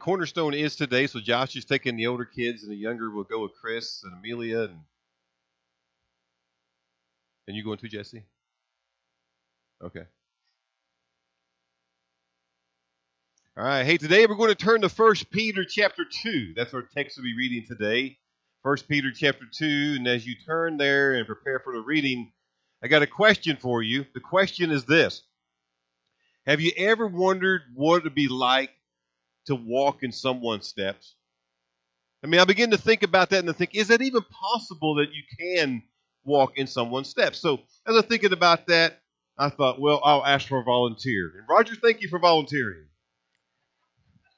cornerstone 0.00 0.54
is 0.54 0.74
today, 0.74 1.06
so 1.06 1.20
Josh 1.20 1.54
is 1.54 1.64
taking 1.64 1.94
the 1.94 2.08
older 2.08 2.24
kids, 2.24 2.62
and 2.62 2.72
the 2.72 2.76
younger 2.76 3.10
will 3.10 3.24
go 3.24 3.42
with 3.42 3.52
Chris 3.60 4.02
and 4.02 4.12
Amelia, 4.14 4.62
and 4.62 4.80
and 7.46 7.56
you 7.56 7.62
going 7.62 7.78
too, 7.78 7.88
Jesse? 7.88 8.24
Okay. 9.82 10.04
All 13.56 13.64
right. 13.64 13.84
Hey, 13.84 13.98
today 13.98 14.26
we're 14.26 14.36
going 14.36 14.48
to 14.48 14.54
turn 14.54 14.80
to 14.80 14.88
First 14.88 15.30
Peter 15.30 15.64
chapter 15.64 16.04
two. 16.04 16.54
That's 16.56 16.72
our 16.72 16.82
text 16.82 17.18
we'll 17.18 17.24
be 17.24 17.36
reading 17.36 17.66
today. 17.66 18.18
First 18.62 18.88
Peter 18.88 19.10
chapter 19.14 19.44
two, 19.52 19.96
and 19.98 20.06
as 20.08 20.26
you 20.26 20.34
turn 20.46 20.76
there 20.78 21.14
and 21.14 21.26
prepare 21.26 21.60
for 21.60 21.74
the 21.74 21.80
reading, 21.80 22.32
I 22.82 22.88
got 22.88 23.02
a 23.02 23.06
question 23.06 23.56
for 23.56 23.82
you. 23.82 24.06
The 24.14 24.20
question 24.20 24.70
is 24.70 24.84
this: 24.84 25.22
Have 26.46 26.60
you 26.60 26.72
ever 26.76 27.06
wondered 27.06 27.62
what 27.74 27.98
it'd 27.98 28.14
be 28.14 28.28
like 28.28 28.70
to 29.46 29.54
walk 29.54 30.02
in 30.02 30.12
someone's 30.12 30.68
steps? 30.68 31.14
I 32.22 32.26
mean, 32.26 32.40
I 32.40 32.44
begin 32.44 32.70
to 32.70 32.78
think 32.78 33.02
about 33.02 33.30
that 33.30 33.38
and 33.38 33.48
to 33.48 33.54
think, 33.54 33.74
is 33.74 33.88
that 33.88 34.02
even 34.02 34.22
possible 34.22 34.96
that 34.96 35.08
you 35.12 35.22
can 35.38 35.82
walk 36.24 36.58
in 36.58 36.66
someone's 36.66 37.08
steps? 37.08 37.38
So, 37.38 37.60
as 37.86 37.96
I'm 37.96 38.02
thinking 38.02 38.32
about 38.32 38.66
that, 38.66 39.00
I 39.38 39.48
thought, 39.48 39.80
well, 39.80 40.00
I'll 40.04 40.24
ask 40.24 40.46
for 40.48 40.60
a 40.60 40.64
volunteer. 40.64 41.32
And 41.38 41.48
Roger, 41.48 41.74
thank 41.74 42.02
you 42.02 42.08
for 42.08 42.18
volunteering. 42.18 42.84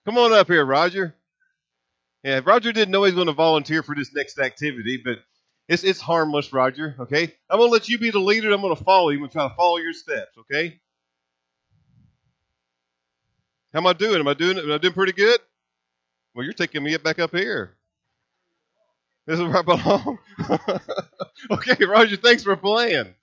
Come 0.04 0.16
on 0.18 0.32
up 0.32 0.46
here, 0.46 0.64
Roger. 0.64 1.14
Yeah, 2.22 2.40
Roger 2.44 2.72
didn't 2.72 2.92
know 2.92 3.02
he 3.02 3.08
was 3.08 3.14
going 3.14 3.26
to 3.26 3.32
volunteer 3.32 3.82
for 3.82 3.96
this 3.96 4.14
next 4.14 4.38
activity, 4.38 5.00
but 5.04 5.18
it's 5.68 5.82
it's 5.82 6.00
harmless, 6.00 6.52
Roger. 6.52 6.94
Okay, 7.00 7.34
I'm 7.50 7.58
going 7.58 7.68
to 7.68 7.72
let 7.72 7.88
you 7.88 7.98
be 7.98 8.10
the 8.10 8.20
leader. 8.20 8.52
I'm 8.52 8.60
going 8.60 8.76
to 8.76 8.84
follow 8.84 9.10
you. 9.10 9.16
I'm 9.16 9.22
going 9.22 9.30
to 9.30 9.34
try 9.34 9.48
to 9.48 9.54
follow 9.56 9.78
your 9.78 9.92
steps. 9.92 10.36
Okay. 10.38 10.80
How 13.72 13.80
am 13.80 13.86
I 13.86 13.92
doing? 13.94 14.20
Am 14.20 14.28
I 14.28 14.34
doing? 14.34 14.58
Am 14.58 14.70
I 14.70 14.78
doing 14.78 14.94
pretty 14.94 15.12
good? 15.12 15.40
Well, 16.34 16.44
you're 16.44 16.52
taking 16.52 16.82
me 16.82 16.96
back 16.98 17.18
up 17.18 17.30
here. 17.30 17.76
This 19.26 19.38
is 19.38 19.44
where 19.46 19.58
I 19.58 19.62
belong. 19.62 20.18
okay, 21.50 21.84
Roger. 21.84 22.16
Thanks 22.16 22.42
for 22.42 22.56
playing. 22.56 23.14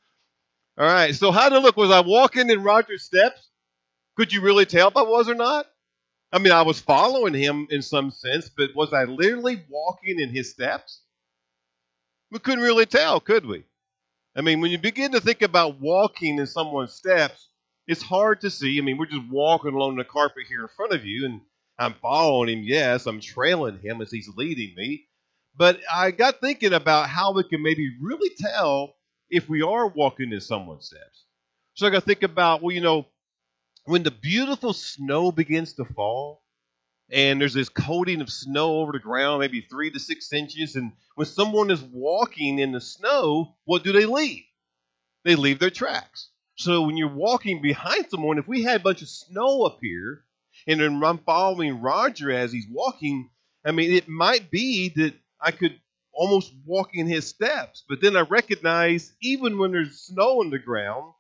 All 0.78 0.86
right. 0.86 1.14
So 1.14 1.32
how 1.32 1.48
it 1.48 1.60
look? 1.62 1.78
Was 1.78 1.92
I 1.92 2.00
walking 2.02 2.50
in 2.50 2.64
Roger's 2.64 3.04
steps? 3.04 3.50
Could 4.16 4.34
you 4.34 4.42
really 4.42 4.66
tell 4.66 4.88
if 4.90 4.98
I 4.98 5.04
was 5.04 5.30
or 5.30 5.36
not? 5.36 5.66
I 6.32 6.40
mean, 6.40 6.54
I 6.54 6.62
was 6.62 6.80
following 6.80 7.34
him 7.34 7.68
in 7.70 7.82
some 7.82 8.12
sense, 8.12 8.50
but 8.50 8.70
was 8.76 8.94
I 8.94 9.06
literally 9.06 9.64
walking 9.70 10.20
in 10.20 10.30
his 10.30 10.52
steps? 10.52 11.02
We 12.32 12.40
couldn't 12.40 12.64
really 12.64 12.86
tell, 12.86 13.20
could 13.20 13.46
we? 13.46 13.64
I 14.36 14.42
mean, 14.42 14.62
when 14.62 14.72
you 14.72 14.78
begin 14.78 15.12
to 15.14 15.22
think 15.22 15.42
about 15.42 15.80
walking 15.80 16.38
in 16.38 16.48
someone's 16.48 16.94
steps, 16.94 17.49
it's 17.90 18.04
hard 18.04 18.42
to 18.42 18.52
see. 18.52 18.78
I 18.78 18.82
mean, 18.82 19.00
we're 19.00 19.08
just 19.08 19.28
walking 19.32 19.74
along 19.74 19.96
the 19.96 20.04
carpet 20.04 20.44
here 20.48 20.62
in 20.62 20.68
front 20.68 20.94
of 20.94 21.06
you, 21.06 21.26
and 21.26 21.42
I'm 21.80 21.96
following 21.96 22.50
him. 22.50 22.64
Yes, 22.64 23.08
I'm 23.08 23.20
trailing 23.20 23.80
him 23.80 24.00
as 24.00 24.12
he's 24.12 24.30
leading 24.38 24.76
me. 24.76 25.08
But 25.58 25.80
I 25.92 26.12
got 26.12 26.40
thinking 26.40 26.74
about 26.74 27.10
how 27.10 27.34
we 27.34 27.44
can 27.44 27.64
maybe 27.64 27.98
really 28.00 28.30
tell 28.38 28.94
if 29.32 29.50
we 29.50 29.64
are 29.64 29.88
walking 29.88 30.32
in 30.32 30.40
someone's 30.40 30.86
steps. 30.86 31.26
So 31.74 31.88
I 31.88 31.90
got 31.90 32.02
to 32.02 32.06
think 32.06 32.22
about, 32.22 32.62
well, 32.62 32.76
you 32.76 32.82
know, 32.82 33.08
when 33.86 34.04
the 34.04 34.12
beautiful 34.12 34.74
snow 34.74 35.32
begins 35.32 35.74
to 35.74 35.86
fall, 35.86 36.44
and 37.12 37.42
there's 37.42 37.56
this 37.56 37.70
coating 37.70 38.22
of 38.22 38.30
snow 38.30 38.82
over 38.82 38.92
the 38.92 39.00
ground, 39.00 39.40
maybe 39.40 39.62
three 39.62 39.90
to 39.90 40.00
six 40.00 40.32
inches, 40.32 40.76
and 40.76 40.92
when 41.16 41.26
someone 41.26 41.72
is 41.72 41.82
walking 41.82 42.60
in 42.60 42.72
the 42.72 42.82
snow, 42.82 43.56
what 43.66 43.84
do 43.84 43.94
they 43.94 44.06
leave? 44.06 44.44
They 45.26 45.36
leave 45.36 45.58
their 45.58 45.72
tracks. 45.72 46.30
So 46.60 46.82
when 46.82 46.98
you're 46.98 47.08
walking 47.08 47.62
behind 47.62 48.08
someone, 48.10 48.38
if 48.38 48.46
we 48.46 48.64
had 48.64 48.82
a 48.82 48.84
bunch 48.84 49.02
of 49.02 49.08
snow 49.08 49.64
up 49.64 49.78
here, 49.82 50.26
and 50.68 50.82
then 50.82 51.02
I'm 51.02 51.20
following 51.20 51.80
Roger 51.80 52.34
as 52.34 52.52
he's 52.52 52.68
walking, 52.70 53.30
I 53.66 53.72
mean, 53.72 53.94
it 53.94 54.10
might 54.10 54.52
be 54.52 54.90
that 54.98 55.14
I 55.40 55.52
could 55.52 55.80
almost 56.12 56.52
walk 56.66 56.90
in 56.92 57.08
his 57.08 57.26
steps. 57.26 57.86
But 57.88 58.02
then 58.02 58.18
I 58.18 58.22
recognize, 58.22 59.14
even 59.22 59.58
when 59.58 59.72
there's 59.72 60.02
snow 60.02 60.42
on 60.42 60.50
the 60.50 60.60
ground, 60.60 61.14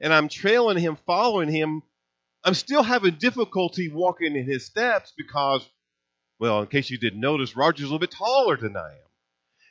and 0.00 0.14
I'm 0.14 0.30
trailing 0.30 0.78
him, 0.78 0.96
following 1.04 1.50
him, 1.50 1.82
I'm 2.42 2.54
still 2.54 2.82
having 2.82 3.16
difficulty 3.16 3.90
walking 3.90 4.34
in 4.34 4.46
his 4.46 4.64
steps 4.64 5.12
because, 5.14 5.62
well, 6.40 6.62
in 6.62 6.68
case 6.68 6.88
you 6.88 6.96
didn't 6.96 7.20
notice, 7.20 7.54
Roger's 7.54 7.82
a 7.82 7.84
little 7.84 7.98
bit 7.98 8.12
taller 8.12 8.56
than 8.56 8.78
I 8.78 8.92
am. 8.92 9.10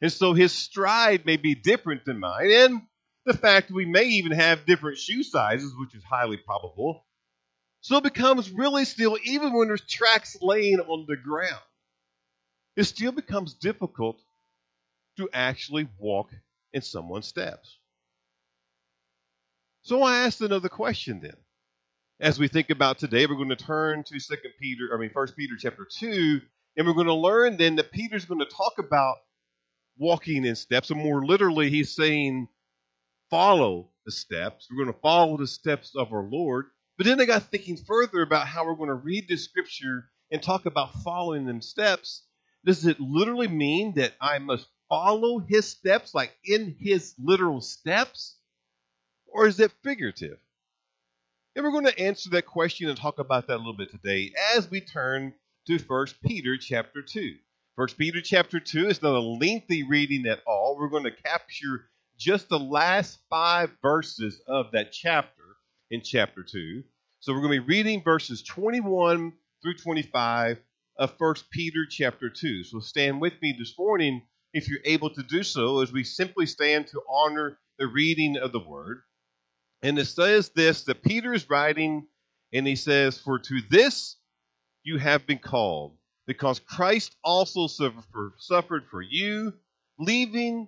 And 0.03 0.11
so 0.11 0.33
his 0.33 0.51
stride 0.51 1.25
may 1.25 1.37
be 1.37 1.55
different 1.55 2.05
than 2.05 2.19
mine. 2.19 2.51
And 2.51 2.81
the 3.25 3.37
fact 3.37 3.71
we 3.71 3.85
may 3.85 4.05
even 4.05 4.31
have 4.31 4.65
different 4.65 4.97
shoe 4.97 5.23
sizes, 5.23 5.73
which 5.77 5.95
is 5.95 6.03
highly 6.03 6.37
probable. 6.37 7.05
So 7.81 7.97
it 7.97 8.03
becomes 8.03 8.49
really 8.51 8.85
still, 8.85 9.17
even 9.25 9.53
when 9.53 9.67
there's 9.67 9.85
tracks 9.85 10.37
laying 10.41 10.79
on 10.79 11.05
the 11.07 11.17
ground, 11.17 11.61
it 12.75 12.85
still 12.85 13.11
becomes 13.11 13.53
difficult 13.53 14.21
to 15.17 15.29
actually 15.33 15.87
walk 15.99 16.29
in 16.71 16.81
someone's 16.81 17.27
steps. 17.27 17.77
So 19.83 20.01
I 20.01 20.19
asked 20.19 20.41
another 20.41 20.69
question 20.69 21.19
then. 21.21 21.35
As 22.19 22.39
we 22.39 22.47
think 22.47 22.69
about 22.69 22.99
today, 22.99 23.25
we're 23.25 23.35
going 23.35 23.49
to 23.49 23.55
turn 23.55 24.03
to 24.05 24.19
Second 24.19 24.51
Peter, 24.59 24.89
I 24.93 24.97
mean 24.97 25.09
First 25.09 25.35
Peter 25.35 25.55
chapter 25.59 25.85
two, 25.89 26.41
and 26.77 26.87
we're 26.87 26.93
going 26.93 27.07
to 27.07 27.13
learn 27.13 27.57
then 27.57 27.75
that 27.75 27.91
Peter's 27.91 28.25
going 28.25 28.39
to 28.39 28.45
talk 28.45 28.73
about 28.79 29.17
walking 29.97 30.45
in 30.45 30.55
steps, 30.55 30.89
and 30.89 31.01
more 31.01 31.25
literally, 31.25 31.69
he's 31.69 31.93
saying, 31.93 32.47
follow 33.33 33.89
the 34.05 34.11
steps. 34.11 34.67
We're 34.69 34.83
going 34.83 34.93
to 34.93 35.01
follow 35.01 35.37
the 35.37 35.47
steps 35.47 35.95
of 35.95 36.13
our 36.13 36.23
Lord. 36.23 36.65
But 36.97 37.07
then 37.07 37.19
I 37.19 37.25
got 37.25 37.49
thinking 37.49 37.77
further 37.77 38.21
about 38.21 38.47
how 38.47 38.63
we're 38.63 38.75
going 38.75 38.89
to 38.89 38.95
read 38.95 39.27
this 39.27 39.43
scripture 39.43 40.05
and 40.31 40.41
talk 40.41 40.67
about 40.67 40.93
following 41.03 41.45
them 41.45 41.61
steps. 41.61 42.27
Does 42.63 42.85
it 42.85 42.99
literally 42.99 43.47
mean 43.47 43.95
that 43.95 44.13
I 44.21 44.37
must 44.37 44.67
follow 44.87 45.39
his 45.39 45.67
steps, 45.67 46.13
like 46.13 46.31
in 46.45 46.75
his 46.79 47.15
literal 47.17 47.59
steps? 47.59 48.37
or 49.33 49.47
is 49.47 49.59
it 49.59 49.71
figurative? 49.83 50.37
And 51.55 51.65
we're 51.65 51.71
going 51.71 51.85
to 51.85 51.99
answer 51.99 52.29
that 52.31 52.45
question 52.45 52.87
and 52.87 52.97
talk 52.97 53.19
about 53.19 53.47
that 53.47 53.55
a 53.55 53.57
little 53.57 53.75
bit 53.75 53.91
today 53.91 54.31
as 54.55 54.69
we 54.69 54.79
turn 54.79 55.33
to 55.67 55.79
1 55.79 56.07
Peter 56.23 56.57
chapter 56.57 57.01
2. 57.01 57.35
1 57.75 57.87
Peter 57.97 58.21
chapter 58.21 58.59
2 58.59 58.87
is 58.87 59.01
not 59.01 59.15
a 59.15 59.19
lengthy 59.19 59.83
reading 59.83 60.27
at 60.27 60.41
all. 60.45 60.77
We're 60.77 60.89
going 60.89 61.05
to 61.05 61.11
capture 61.11 61.89
just 62.17 62.49
the 62.49 62.59
last 62.59 63.19
five 63.29 63.71
verses 63.81 64.41
of 64.47 64.71
that 64.71 64.91
chapter 64.91 65.43
in 65.89 66.01
chapter 66.01 66.43
2. 66.43 66.83
So 67.19 67.33
we're 67.33 67.41
going 67.41 67.59
to 67.59 67.65
be 67.65 67.67
reading 67.67 68.03
verses 68.03 68.43
21 68.43 69.33
through 69.61 69.77
25 69.77 70.57
of 70.97 71.13
1 71.17 71.35
Peter 71.51 71.85
chapter 71.89 72.29
2. 72.29 72.63
So 72.63 72.79
stand 72.79 73.21
with 73.21 73.33
me 73.41 73.55
this 73.57 73.73
morning 73.77 74.21
if 74.53 74.69
you're 74.69 74.79
able 74.85 75.09
to 75.11 75.23
do 75.23 75.43
so 75.43 75.81
as 75.81 75.91
we 75.91 76.03
simply 76.03 76.45
stand 76.45 76.87
to 76.87 77.01
honor 77.09 77.57
the 77.79 77.87
reading 77.87 78.37
of 78.37 78.51
the 78.51 78.59
word. 78.59 79.01
And 79.81 79.97
it 79.97 80.05
says 80.05 80.49
this 80.49 80.83
that 80.83 81.03
Peter 81.03 81.33
is 81.33 81.49
writing, 81.49 82.07
and 82.53 82.65
he 82.65 82.75
says, 82.75 83.17
For 83.17 83.39
to 83.39 83.61
this 83.69 84.15
you 84.83 84.97
have 84.97 85.25
been 85.25 85.39
called, 85.39 85.97
because 86.27 86.59
Christ 86.59 87.15
also 87.23 87.67
suffered 87.67 88.03
for, 88.11 88.33
suffered 88.37 88.85
for 88.89 89.01
you, 89.01 89.53
leaving 89.99 90.67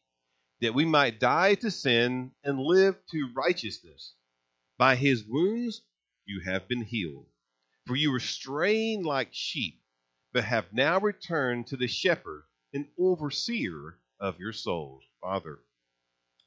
that 0.61 0.73
we 0.73 0.85
might 0.85 1.19
die 1.19 1.55
to 1.55 1.71
sin 1.71 2.31
and 2.43 2.59
live 2.59 2.95
to 3.11 3.29
righteousness. 3.35 4.13
By 4.77 4.95
his 4.95 5.23
wounds 5.23 5.81
you 6.25 6.41
have 6.41 6.67
been 6.67 6.83
healed. 6.83 7.25
For 7.87 7.95
you 7.95 8.11
were 8.11 8.19
straying 8.19 9.03
like 9.03 9.29
sheep, 9.31 9.81
but 10.33 10.43
have 10.43 10.71
now 10.71 10.99
returned 10.99 11.67
to 11.67 11.77
the 11.77 11.87
shepherd 11.87 12.43
and 12.73 12.87
overseer 12.97 13.97
of 14.19 14.39
your 14.39 14.53
souls. 14.53 15.03
Father, 15.19 15.59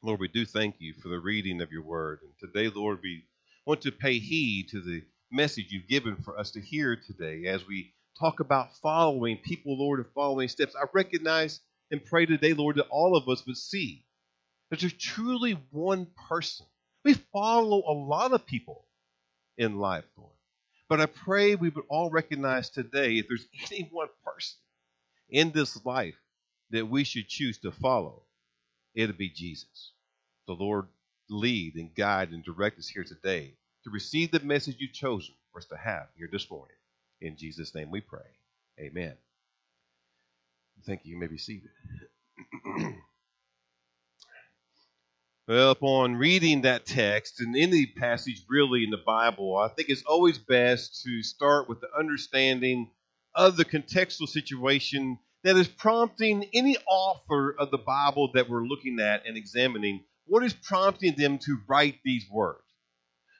Lord, 0.01 0.21
we 0.21 0.29
do 0.29 0.47
thank 0.47 0.77
you 0.79 0.95
for 0.95 1.09
the 1.09 1.19
reading 1.19 1.61
of 1.61 1.73
your 1.73 1.83
word. 1.83 2.21
And 2.23 2.33
today, 2.39 2.69
Lord, 2.75 3.01
we 3.03 3.25
want 3.67 3.83
to 3.83 3.93
pay 3.93 4.19
heed 4.19 4.69
to 4.69 4.81
the 4.81 5.03
message 5.33 5.67
you've 5.71 5.89
given 5.89 6.17
for 6.17 6.39
us 6.39 6.53
to 6.53 6.61
hear 6.61 6.97
today 6.97 7.47
as 7.47 7.67
we 7.67 7.93
talk 8.19 8.39
about 8.39 8.77
following 8.77 9.39
people, 9.39 9.77
Lord, 9.77 9.99
and 9.99 10.09
following 10.15 10.49
steps. 10.49 10.77
I 10.81 10.87
recognize 10.93 11.61
and 11.91 12.05
pray 12.05 12.27
today, 12.27 12.53
Lord, 12.53 12.77
that 12.77 12.87
all 12.91 13.17
of 13.17 13.29
us 13.29 13.45
would 13.47 13.57
see 13.57 14.04
that 14.75 14.81
there's 14.81 14.93
truly 14.93 15.57
one 15.71 16.09
person. 16.29 16.67
We 17.05 17.15
follow 17.15 17.85
a 17.87 17.95
lot 17.95 18.33
of 18.33 18.45
people 18.45 18.85
in 19.57 19.79
life, 19.79 20.05
Lord. 20.17 20.33
But 20.89 21.01
I 21.01 21.07
pray 21.07 21.55
we 21.55 21.69
would 21.69 21.85
all 21.89 22.11
recognize 22.11 22.71
today 22.71 23.19
if 23.19 23.29
there's 23.29 23.47
any 23.71 23.89
one 23.93 24.09
person 24.25 24.59
in 25.31 25.53
this 25.53 25.85
life 25.87 26.17
that 26.71 26.89
we 26.89 27.05
should 27.05 27.29
choose 27.29 27.59
to 27.59 27.71
follow, 27.71 28.23
it'll 28.97 29.15
be 29.15 29.29
Jesus. 29.31 29.93
The 30.49 30.55
Lord 30.55 30.87
lead 31.31 31.77
and 31.77 31.95
guide 31.95 32.31
and 32.31 32.45
direct 32.45 32.81
us 32.81 32.89
here 32.89 33.05
today 33.05 33.55
to 33.85 33.91
receive 33.91 34.33
the 34.33 34.41
message 34.41 34.77
you've 34.81 34.93
chosen 34.93 35.37
for 35.53 35.61
us 35.61 35.67
to 35.67 35.77
have 35.77 36.09
here 36.17 36.29
this 36.33 36.51
morning. 36.51 36.77
In 37.21 37.37
Jesus' 37.37 37.77
name 37.77 37.93
we 37.93 38.01
pray. 38.01 38.27
Amen. 38.81 39.15
Thank 40.85 41.05
you. 41.05 41.13
You 41.13 41.21
may 41.21 41.29
be 41.29 41.39
seated. 41.39 41.71
well, 45.47 45.73
upon 45.73 46.17
reading 46.17 46.63
that 46.63 46.87
text 46.87 47.41
and 47.41 47.55
any 47.55 47.85
passage 47.85 48.43
really 48.49 48.83
in 48.83 48.91
the 48.91 48.97
Bible, 48.97 49.57
I 49.59 49.69
think 49.69 49.91
it's 49.91 50.05
always 50.05 50.39
best 50.39 51.03
to 51.03 51.23
start 51.23 51.69
with 51.69 51.81
the 51.81 51.89
understanding 51.99 52.91
of 53.35 53.57
the 53.57 53.65
contextual 53.65 54.27
situation 54.27 55.19
that 55.43 55.57
is 55.57 55.69
prompting 55.69 56.49
any 56.55 56.79
author 56.89 57.55
of 57.59 57.71
the 57.71 57.79
Bible 57.79 58.31
that 58.33 58.49
we're 58.49 58.65
looking 58.65 58.99
at 59.01 59.27
and 59.27 59.37
examining. 59.37 60.03
What 60.27 60.43
is 60.45 60.55
prompting 60.55 61.15
them 61.17 61.37
to 61.41 61.59
write 61.69 61.99
these 62.03 62.25
words? 62.31 62.63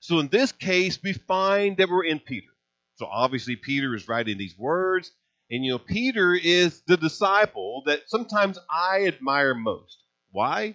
So 0.01 0.19
in 0.19 0.29
this 0.29 0.53
case, 0.53 0.99
we 1.03 1.15
find 1.15 1.79
that 1.79 1.89
we're 1.89 2.05
in 2.05 2.21
Peter. 2.21 2.53
So 2.97 3.07
obviously, 3.07 3.57
Peter 3.57 3.95
is 3.95 4.07
writing 4.07 4.37
these 4.37 4.59
words. 4.59 5.11
And 5.51 5.65
you 5.65 5.73
know, 5.73 5.79
Peter 5.79 6.35
is 6.35 6.83
the 6.87 6.99
disciple 6.99 7.83
that 7.87 8.03
sometimes 8.09 8.59
I 8.71 9.07
admire 9.07 9.55
most. 9.55 9.97
Why? 10.31 10.75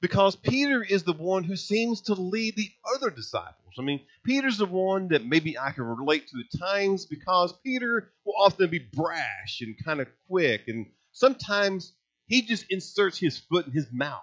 Because 0.00 0.36
Peter 0.36 0.82
is 0.82 1.02
the 1.02 1.12
one 1.12 1.42
who 1.42 1.56
seems 1.56 2.02
to 2.02 2.14
lead 2.14 2.54
the 2.56 2.70
other 2.94 3.10
disciples. 3.10 3.74
I 3.78 3.82
mean, 3.82 4.00
Peter's 4.24 4.58
the 4.58 4.66
one 4.66 5.08
that 5.08 5.24
maybe 5.24 5.58
I 5.58 5.72
can 5.72 5.84
relate 5.84 6.28
to 6.28 6.38
at 6.38 6.60
times 6.60 7.06
because 7.06 7.52
Peter 7.64 8.12
will 8.24 8.34
often 8.38 8.70
be 8.70 8.78
brash 8.78 9.60
and 9.60 9.76
kind 9.84 10.00
of 10.00 10.06
quick, 10.28 10.68
and 10.68 10.86
sometimes 11.12 11.92
he 12.26 12.42
just 12.42 12.66
inserts 12.70 13.18
his 13.18 13.38
foot 13.38 13.66
in 13.66 13.72
his 13.72 13.86
mouth. 13.92 14.22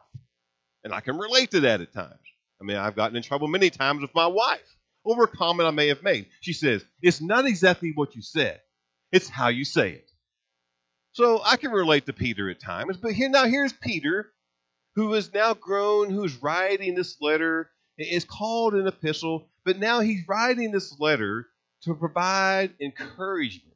And 0.83 0.93
I 0.93 1.01
can 1.01 1.17
relate 1.17 1.51
to 1.51 1.61
that 1.61 1.81
at 1.81 1.93
times. 1.93 2.13
I 2.61 2.63
mean, 2.63 2.77
I've 2.77 2.95
gotten 2.95 3.17
in 3.17 3.23
trouble 3.23 3.47
many 3.47 3.69
times 3.69 4.01
with 4.01 4.15
my 4.15 4.27
wife 4.27 4.77
over 5.03 5.23
a 5.23 5.27
comment 5.27 5.67
I 5.67 5.71
may 5.71 5.87
have 5.87 6.03
made. 6.03 6.27
She 6.41 6.53
says, 6.53 6.83
It's 7.01 7.21
not 7.21 7.45
exactly 7.45 7.91
what 7.93 8.15
you 8.15 8.21
said, 8.21 8.61
it's 9.11 9.27
how 9.27 9.49
you 9.49 9.65
say 9.65 9.91
it. 9.91 10.09
So 11.11 11.41
I 11.43 11.57
can 11.57 11.71
relate 11.71 12.05
to 12.07 12.13
Peter 12.13 12.49
at 12.49 12.59
times, 12.59 12.97
but 12.97 13.13
here 13.13 13.29
now 13.29 13.45
here's 13.45 13.73
Peter, 13.73 14.31
who 14.95 15.13
is 15.13 15.33
now 15.33 15.53
grown, 15.53 16.09
who's 16.09 16.41
writing 16.41 16.95
this 16.95 17.17
letter. 17.21 17.69
It's 17.97 18.25
called 18.25 18.73
an 18.73 18.87
epistle, 18.87 19.49
but 19.63 19.79
now 19.79 19.99
he's 19.99 20.27
writing 20.27 20.71
this 20.71 20.99
letter 20.99 21.47
to 21.83 21.95
provide 21.95 22.73
encouragement 22.81 23.75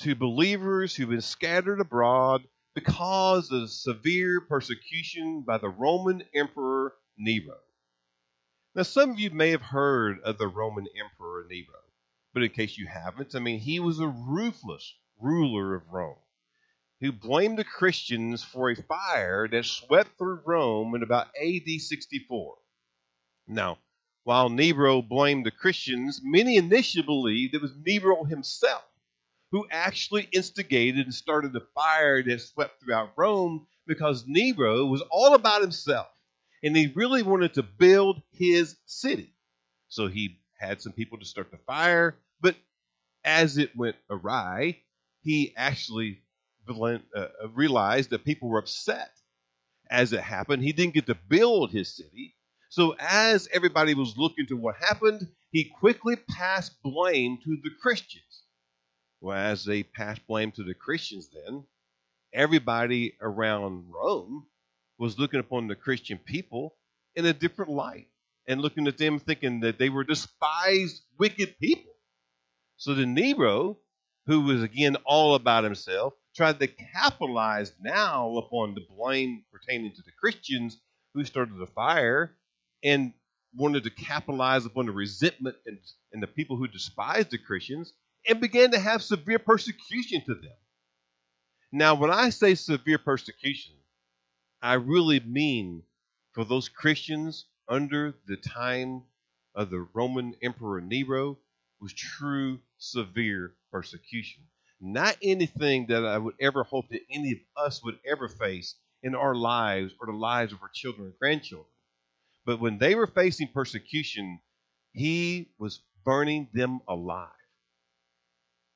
to 0.00 0.14
believers 0.14 0.94
who've 0.94 1.08
been 1.08 1.20
scattered 1.20 1.80
abroad 1.80 2.42
because 2.74 3.50
of 3.50 3.70
severe 3.70 4.40
persecution 4.40 5.42
by 5.46 5.58
the 5.58 5.68
Roman 5.68 6.22
Emperor 6.34 6.94
Nero. 7.16 7.56
Now, 8.74 8.82
some 8.82 9.10
of 9.10 9.18
you 9.18 9.30
may 9.30 9.50
have 9.50 9.62
heard 9.62 10.20
of 10.20 10.38
the 10.38 10.46
Roman 10.46 10.86
Emperor 10.96 11.46
Nero. 11.48 11.80
But 12.34 12.42
in 12.42 12.50
case 12.50 12.76
you 12.76 12.86
haven't, 12.86 13.34
I 13.34 13.40
mean, 13.40 13.58
he 13.58 13.80
was 13.80 13.98
a 13.98 14.06
ruthless 14.06 14.94
ruler 15.18 15.74
of 15.74 15.88
Rome 15.90 16.18
who 17.00 17.12
blamed 17.12 17.58
the 17.58 17.64
Christians 17.64 18.42
for 18.42 18.70
a 18.70 18.76
fire 18.76 19.46
that 19.48 19.64
swept 19.64 20.18
through 20.18 20.40
Rome 20.44 20.94
in 20.94 21.02
about 21.02 21.28
AD 21.40 21.80
64. 21.80 22.56
Now, 23.46 23.78
while 24.24 24.48
Nero 24.48 25.00
blamed 25.00 25.46
the 25.46 25.50
Christians, 25.50 26.20
many 26.22 26.56
initially 26.56 27.02
believed 27.02 27.54
it 27.54 27.62
was 27.62 27.74
Nero 27.84 28.24
himself 28.24 28.84
who 29.50 29.66
actually 29.70 30.28
instigated 30.32 31.06
and 31.06 31.14
started 31.14 31.52
the 31.52 31.66
fire 31.74 32.22
that 32.22 32.40
swept 32.40 32.80
throughout 32.80 33.12
Rome 33.16 33.66
because 33.86 34.26
Nero 34.26 34.84
was 34.84 35.02
all 35.10 35.34
about 35.34 35.62
himself 35.62 36.08
and 36.62 36.76
he 36.76 36.92
really 36.94 37.22
wanted 37.22 37.54
to 37.54 37.62
build 37.62 38.20
his 38.32 38.76
city. 38.84 39.32
So 39.88 40.08
he 40.08 40.40
had 40.58 40.82
some 40.82 40.92
people 40.92 41.18
to 41.18 41.24
start 41.24 41.50
the 41.50 41.58
fire, 41.58 42.16
but 42.40 42.56
as 43.24 43.56
it 43.56 43.74
went 43.76 43.96
awry, 44.10 44.78
he 45.22 45.54
actually 45.56 46.20
Uh, 46.68 46.98
uh, 47.16 47.48
realized 47.54 48.10
that 48.10 48.24
people 48.24 48.48
were 48.48 48.58
upset. 48.58 49.10
As 49.90 50.12
it 50.12 50.20
happened, 50.20 50.62
he 50.62 50.72
didn't 50.72 50.94
get 50.94 51.06
to 51.06 51.14
build 51.14 51.70
his 51.70 51.96
city. 51.96 52.36
So, 52.68 52.94
as 52.98 53.48
everybody 53.52 53.94
was 53.94 54.18
looking 54.18 54.46
to 54.48 54.56
what 54.56 54.76
happened, 54.76 55.26
he 55.50 55.64
quickly 55.64 56.16
passed 56.16 56.82
blame 56.82 57.38
to 57.44 57.56
the 57.62 57.70
Christians. 57.80 58.42
Well, 59.20 59.36
as 59.38 59.64
they 59.64 59.82
passed 59.82 60.26
blame 60.26 60.52
to 60.52 60.62
the 60.62 60.74
Christians, 60.74 61.30
then 61.30 61.64
everybody 62.34 63.14
around 63.22 63.86
Rome 63.90 64.46
was 64.98 65.18
looking 65.18 65.40
upon 65.40 65.68
the 65.68 65.74
Christian 65.74 66.18
people 66.18 66.76
in 67.14 67.24
a 67.24 67.32
different 67.32 67.70
light 67.70 68.08
and 68.46 68.60
looking 68.60 68.86
at 68.86 68.98
them 68.98 69.18
thinking 69.18 69.60
that 69.60 69.78
they 69.78 69.88
were 69.88 70.04
despised, 70.04 71.02
wicked 71.18 71.58
people. 71.58 71.92
So 72.76 72.94
the 72.94 73.06
Nero, 73.06 73.78
who 74.26 74.42
was 74.42 74.62
again 74.62 74.96
all 75.06 75.34
about 75.34 75.64
himself, 75.64 76.14
tried 76.38 76.60
to 76.60 76.68
capitalize 76.68 77.72
now 77.82 78.36
upon 78.36 78.72
the 78.72 78.86
blame 78.96 79.42
pertaining 79.52 79.92
to 79.92 80.02
the 80.02 80.12
Christians 80.20 80.78
who 81.12 81.24
started 81.24 81.58
the 81.58 81.66
fire 81.66 82.36
and 82.84 83.12
wanted 83.56 83.82
to 83.82 83.90
capitalize 83.90 84.64
upon 84.64 84.86
the 84.86 84.92
resentment 84.92 85.56
and, 85.66 85.78
and 86.12 86.22
the 86.22 86.28
people 86.28 86.56
who 86.56 86.68
despised 86.68 87.32
the 87.32 87.38
Christians 87.38 87.92
and 88.28 88.40
began 88.40 88.70
to 88.70 88.78
have 88.78 89.02
severe 89.02 89.40
persecution 89.40 90.22
to 90.26 90.34
them. 90.36 90.56
Now, 91.72 91.96
when 91.96 92.12
I 92.12 92.30
say 92.30 92.54
severe 92.54 92.98
persecution, 92.98 93.74
I 94.62 94.74
really 94.74 95.18
mean 95.18 95.82
for 96.34 96.44
those 96.44 96.68
Christians 96.68 97.46
under 97.68 98.14
the 98.28 98.36
time 98.36 99.02
of 99.56 99.70
the 99.70 99.88
Roman 99.92 100.36
Emperor 100.40 100.80
Nero 100.80 101.36
was 101.80 101.92
true 101.92 102.60
severe 102.76 103.54
persecution. 103.72 104.44
Not 104.80 105.16
anything 105.22 105.86
that 105.86 106.04
I 106.04 106.18
would 106.18 106.36
ever 106.40 106.62
hope 106.64 106.88
that 106.90 107.02
any 107.10 107.32
of 107.32 107.38
us 107.56 107.82
would 107.82 107.98
ever 108.06 108.28
face 108.28 108.76
in 109.02 109.14
our 109.14 109.34
lives 109.34 109.94
or 110.00 110.06
the 110.06 110.12
lives 110.12 110.52
of 110.52 110.62
our 110.62 110.70
children 110.72 111.08
and 111.08 111.18
grandchildren. 111.18 111.70
But 112.44 112.60
when 112.60 112.78
they 112.78 112.94
were 112.94 113.06
facing 113.06 113.48
persecution, 113.48 114.40
he 114.92 115.50
was 115.58 115.80
burning 116.04 116.48
them 116.52 116.80
alive. 116.88 117.30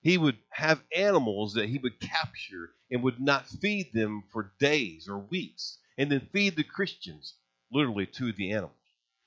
He 0.02 0.18
would 0.18 0.36
have 0.50 0.82
animals 0.94 1.54
that 1.54 1.68
he 1.68 1.78
would 1.78 2.00
capture 2.00 2.74
and 2.90 3.02
would 3.04 3.20
not 3.20 3.46
feed 3.48 3.92
them 3.92 4.24
for 4.32 4.52
days 4.58 5.08
or 5.08 5.18
weeks, 5.18 5.78
and 5.96 6.10
then 6.10 6.28
feed 6.32 6.56
the 6.56 6.64
Christians 6.64 7.34
literally 7.72 8.06
to 8.06 8.32
the 8.32 8.52
animals. 8.52 8.76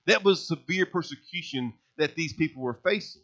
That 0.05 0.23
was 0.23 0.45
severe 0.45 0.85
persecution 0.85 1.73
that 1.97 2.15
these 2.15 2.33
people 2.33 2.61
were 2.61 2.79
facing. 2.83 3.23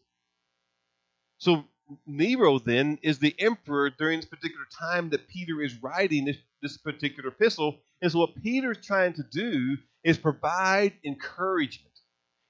So 1.38 1.66
Nero 2.06 2.60
then 2.60 3.00
is 3.02 3.20
the 3.20 3.36
emperor 3.40 3.90
during 3.90 4.20
this 4.20 4.30
particular 4.30 4.66
time 4.80 5.10
that 5.10 5.28
Peter 5.28 5.62
is 5.62 5.82
writing 5.82 6.26
this, 6.26 6.38
this 6.62 6.78
particular 6.78 7.30
epistle. 7.30 7.80
And 8.02 8.12
so 8.12 8.20
what 8.20 8.42
Peter's 8.42 8.86
trying 8.86 9.14
to 9.14 9.24
do 9.24 9.78
is 10.04 10.18
provide 10.18 10.94
encouragement 11.06 11.94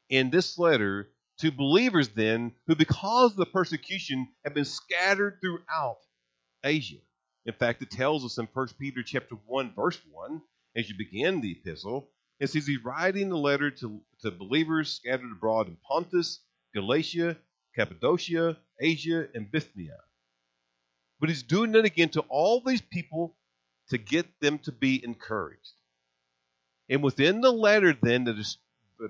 in 0.10 0.30
this 0.30 0.58
letter 0.58 1.10
to 1.40 1.52
believers 1.52 2.10
then 2.10 2.52
who 2.68 2.76
because 2.76 3.32
of 3.32 3.38
the 3.38 3.46
persecution 3.46 4.28
have 4.44 4.54
been 4.54 4.66
scattered 4.66 5.40
throughout 5.42 6.00
Asia. 6.64 6.98
In 7.46 7.54
fact, 7.54 7.82
it 7.82 7.90
tells 7.90 8.24
us 8.24 8.38
in 8.38 8.48
1 8.54 8.68
Peter 8.80 9.02
chapter 9.04 9.36
1, 9.48 9.74
verse 9.76 10.00
1, 10.12 10.42
as 10.76 10.90
you 10.90 10.96
begin 10.98 11.42
the 11.42 11.52
epistle, 11.52 12.10
it 12.40 12.48
says 12.48 12.68
he's 12.68 12.84
writing 12.84 13.30
the 13.30 13.38
letter 13.38 13.72
to, 13.72 14.02
to 14.22 14.32
believers 14.32 14.94
scattered 14.94 15.32
abroad 15.32 15.68
in 15.68 15.78
Pontus, 15.88 16.42
Galatia, 16.74 17.38
Cappadocia, 17.76 18.58
Asia, 18.80 19.28
and 19.34 19.52
Bithynia. 19.52 19.98
But 21.20 21.30
he's 21.30 21.44
doing 21.44 21.76
it 21.76 21.86
again 21.86 22.10
to 22.10 22.22
all 22.22 22.62
these 22.62 22.82
people 22.82 23.36
to 23.90 23.98
get 23.98 24.26
them 24.40 24.60
to 24.60 24.72
be 24.72 25.04
encouraged. 25.04 25.74
And 26.90 27.04
within 27.04 27.42
the 27.42 27.52
letter, 27.52 27.96
then, 28.02 28.26
that 28.26 28.38
is 28.38 28.58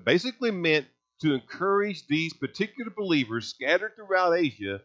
basically 0.04 0.50
meant 0.50 0.86
to 1.20 1.34
encourage 1.34 2.06
these 2.06 2.32
particular 2.32 2.90
believers 2.90 3.48
scattered 3.48 3.94
throughout 3.96 4.32
Asia, 4.32 4.80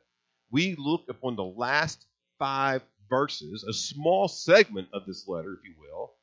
we 0.51 0.75
look 0.75 1.05
upon 1.10 1.36
the 1.36 1.43
last 1.43 2.05
five 2.39 2.81
verses, 3.10 3.63
a 3.63 3.74
small 3.74 4.27
segment 4.27 4.88
of 4.93 5.05
this 5.05 5.27
letter, 5.27 5.53
if 5.53 5.67
you 5.67 5.75
will, 5.79 6.13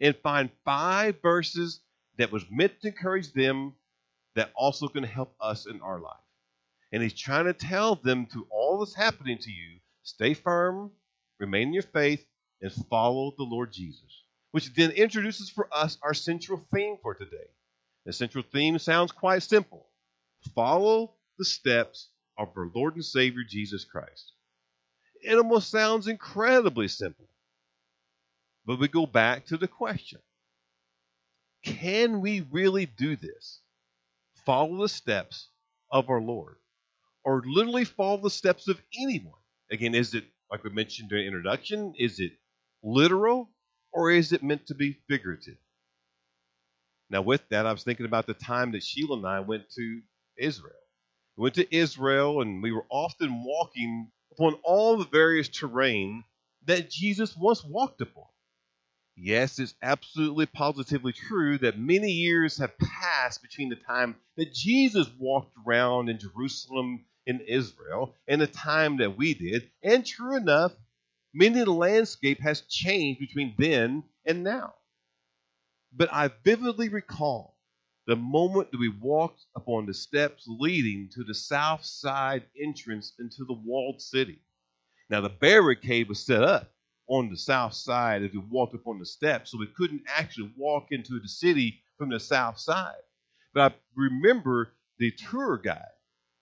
and 0.00 0.16
find 0.22 0.50
five 0.64 1.20
verses 1.22 1.80
that 2.18 2.30
was 2.30 2.44
meant 2.50 2.80
to 2.80 2.88
encourage 2.88 3.32
them 3.32 3.74
that 4.34 4.50
also 4.54 4.88
can 4.88 5.04
help 5.04 5.34
us 5.40 5.66
in 5.66 5.80
our 5.80 6.00
life. 6.00 6.16
And 6.94 7.02
he's 7.02 7.12
trying 7.12 7.46
to 7.46 7.52
tell 7.52 7.96
them 7.96 8.26
to 8.26 8.46
all 8.52 8.78
that's 8.78 8.94
happening 8.94 9.36
to 9.38 9.50
you, 9.50 9.80
stay 10.04 10.32
firm, 10.32 10.92
remain 11.40 11.66
in 11.66 11.74
your 11.74 11.82
faith, 11.82 12.24
and 12.62 12.72
follow 12.88 13.34
the 13.36 13.42
Lord 13.42 13.72
Jesus. 13.72 14.22
Which 14.52 14.72
then 14.74 14.92
introduces 14.92 15.50
for 15.50 15.66
us 15.72 15.98
our 16.04 16.14
central 16.14 16.64
theme 16.72 16.98
for 17.02 17.14
today. 17.14 17.48
The 18.06 18.12
central 18.12 18.44
theme 18.44 18.78
sounds 18.78 19.10
quite 19.10 19.42
simple. 19.42 19.88
Follow 20.54 21.16
the 21.36 21.44
steps 21.44 22.10
of 22.38 22.50
our 22.56 22.70
Lord 22.72 22.94
and 22.94 23.04
Savior 23.04 23.42
Jesus 23.42 23.84
Christ. 23.84 24.30
It 25.20 25.36
almost 25.36 25.72
sounds 25.72 26.06
incredibly 26.06 26.86
simple. 26.86 27.28
But 28.66 28.78
we 28.78 28.86
go 28.86 29.04
back 29.04 29.46
to 29.46 29.56
the 29.56 29.66
question 29.66 30.20
can 31.64 32.20
we 32.20 32.42
really 32.52 32.86
do 32.86 33.16
this? 33.16 33.62
Follow 34.46 34.82
the 34.82 34.88
steps 34.88 35.48
of 35.90 36.08
our 36.08 36.20
Lord, 36.20 36.56
or 37.24 37.42
literally 37.46 37.84
follow 37.84 38.18
the 38.18 38.30
steps 38.30 38.68
of 38.68 38.80
anyone? 39.00 39.40
Again, 39.70 39.94
is 39.94 40.14
it, 40.14 40.24
like 40.50 40.62
we 40.64 40.70
mentioned 40.70 41.10
in 41.10 41.18
the 41.18 41.26
introduction, 41.26 41.94
is 41.98 42.20
it 42.20 42.32
literal 42.82 43.50
or 43.92 44.10
is 44.10 44.32
it 44.32 44.42
meant 44.42 44.66
to 44.66 44.74
be 44.74 44.98
figurative? 45.08 45.56
Now, 47.10 47.22
with 47.22 47.48
that, 47.50 47.66
I 47.66 47.72
was 47.72 47.84
thinking 47.84 48.06
about 48.06 48.26
the 48.26 48.34
time 48.34 48.72
that 48.72 48.82
Sheila 48.82 49.16
and 49.16 49.26
I 49.26 49.40
went 49.40 49.70
to 49.70 50.00
Israel. 50.36 50.72
We 51.36 51.42
went 51.42 51.54
to 51.56 51.74
Israel 51.76 52.40
and 52.40 52.62
we 52.62 52.72
were 52.72 52.86
often 52.90 53.44
walking 53.44 54.10
upon 54.32 54.54
all 54.64 54.96
the 54.96 55.06
various 55.06 55.48
terrain 55.48 56.24
that 56.66 56.90
Jesus 56.90 57.36
once 57.36 57.64
walked 57.64 58.00
upon. 58.00 58.24
Yes, 59.16 59.60
it's 59.60 59.74
absolutely 59.80 60.46
positively 60.46 61.12
true 61.12 61.58
that 61.58 61.78
many 61.78 62.10
years 62.10 62.58
have 62.58 62.76
passed 62.78 63.42
between 63.42 63.68
the 63.68 63.76
time 63.76 64.16
that 64.36 64.52
Jesus 64.52 65.08
walked 65.18 65.56
around 65.64 66.08
in 66.08 66.18
Jerusalem 66.18 67.04
in 67.26 67.40
Israel 67.40 68.14
and 68.28 68.40
the 68.40 68.46
time 68.46 68.98
that 68.98 69.16
we 69.16 69.34
did. 69.34 69.70
And 69.82 70.04
true 70.04 70.36
enough, 70.36 70.72
many 71.32 71.60
of 71.60 71.66
the 71.66 71.72
landscape 71.72 72.40
has 72.40 72.62
changed 72.62 73.20
between 73.20 73.54
then 73.58 74.04
and 74.26 74.42
now. 74.42 74.74
But 75.92 76.12
I 76.12 76.30
vividly 76.44 76.88
recall 76.88 77.56
the 78.06 78.16
moment 78.16 78.70
that 78.70 78.80
we 78.80 78.88
walked 78.88 79.46
upon 79.56 79.86
the 79.86 79.94
steps 79.94 80.44
leading 80.46 81.08
to 81.14 81.24
the 81.24 81.34
south 81.34 81.84
side 81.84 82.44
entrance 82.60 83.14
into 83.18 83.44
the 83.44 83.54
walled 83.54 84.02
city. 84.02 84.40
Now, 85.08 85.20
the 85.20 85.30
barricade 85.30 86.08
was 86.08 86.24
set 86.24 86.42
up 86.42 86.72
on 87.08 87.30
the 87.30 87.36
south 87.36 87.74
side 87.74 88.22
as 88.22 88.32
we 88.32 88.38
walked 88.38 88.74
upon 88.74 88.98
the 88.98 89.06
steps, 89.06 89.50
so 89.50 89.58
we 89.58 89.66
couldn't 89.66 90.02
actually 90.08 90.52
walk 90.56 90.88
into 90.90 91.20
the 91.20 91.28
city 91.28 91.80
from 91.98 92.10
the 92.10 92.20
south 92.20 92.58
side. 92.58 92.94
But 93.52 93.72
I 93.72 93.76
remember 93.94 94.72
the 94.98 95.12
tour 95.12 95.58
guide 95.58 95.84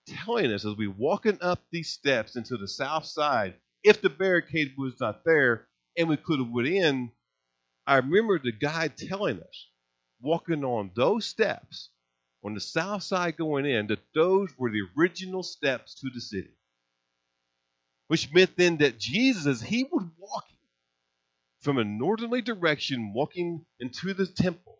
telling 0.07 0.51
us 0.51 0.65
as 0.65 0.75
we 0.77 0.87
walking 0.87 1.39
up 1.41 1.61
these 1.71 1.89
steps 1.91 2.35
into 2.35 2.57
the 2.57 2.67
south 2.67 3.05
side, 3.05 3.55
if 3.83 4.01
the 4.01 4.09
barricade 4.09 4.73
was 4.77 4.93
not 4.99 5.23
there 5.25 5.67
and 5.97 6.09
we 6.09 6.17
could 6.17 6.39
have 6.39 6.49
went 6.49 6.69
in, 6.69 7.11
I 7.87 7.97
remember 7.97 8.39
the 8.39 8.53
guide 8.53 8.97
telling 8.97 9.41
us, 9.41 9.67
walking 10.21 10.63
on 10.63 10.91
those 10.95 11.25
steps 11.25 11.89
on 12.45 12.53
the 12.53 12.61
south 12.61 13.03
side 13.03 13.37
going 13.37 13.65
in, 13.65 13.87
that 13.87 14.03
those 14.15 14.49
were 14.57 14.71
the 14.71 14.83
original 14.97 15.43
steps 15.43 15.95
to 16.01 16.09
the 16.13 16.21
city. 16.21 16.55
Which 18.07 18.33
meant 18.33 18.57
then 18.57 18.77
that 18.77 18.99
Jesus, 18.99 19.61
he 19.61 19.83
was 19.85 20.05
walking 20.19 20.57
from 21.61 21.79
a 21.79 21.85
northerly 21.85 22.41
direction, 22.41 23.13
walking 23.13 23.65
into 23.79 24.13
the 24.13 24.27
temple 24.27 24.79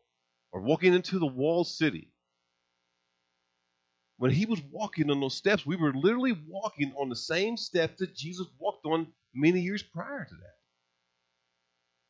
or 0.54 0.62
walking 0.62 0.94
into 0.94 1.20
the 1.20 1.28
walled 1.28 1.68
city, 1.68 2.13
when 4.24 4.32
he 4.32 4.46
was 4.46 4.62
walking 4.72 5.12
on 5.12 5.20
those 5.20 5.36
steps, 5.36 5.66
we 5.66 5.76
were 5.76 5.92
literally 5.92 6.32
walking 6.48 6.94
on 6.98 7.10
the 7.10 7.16
same 7.16 7.58
steps 7.58 8.00
that 8.00 8.16
Jesus 8.16 8.48
walked 8.58 8.86
on 8.86 9.08
many 9.34 9.60
years 9.60 9.84
prior 9.84 10.24
to 10.24 10.34
that. 10.36 10.56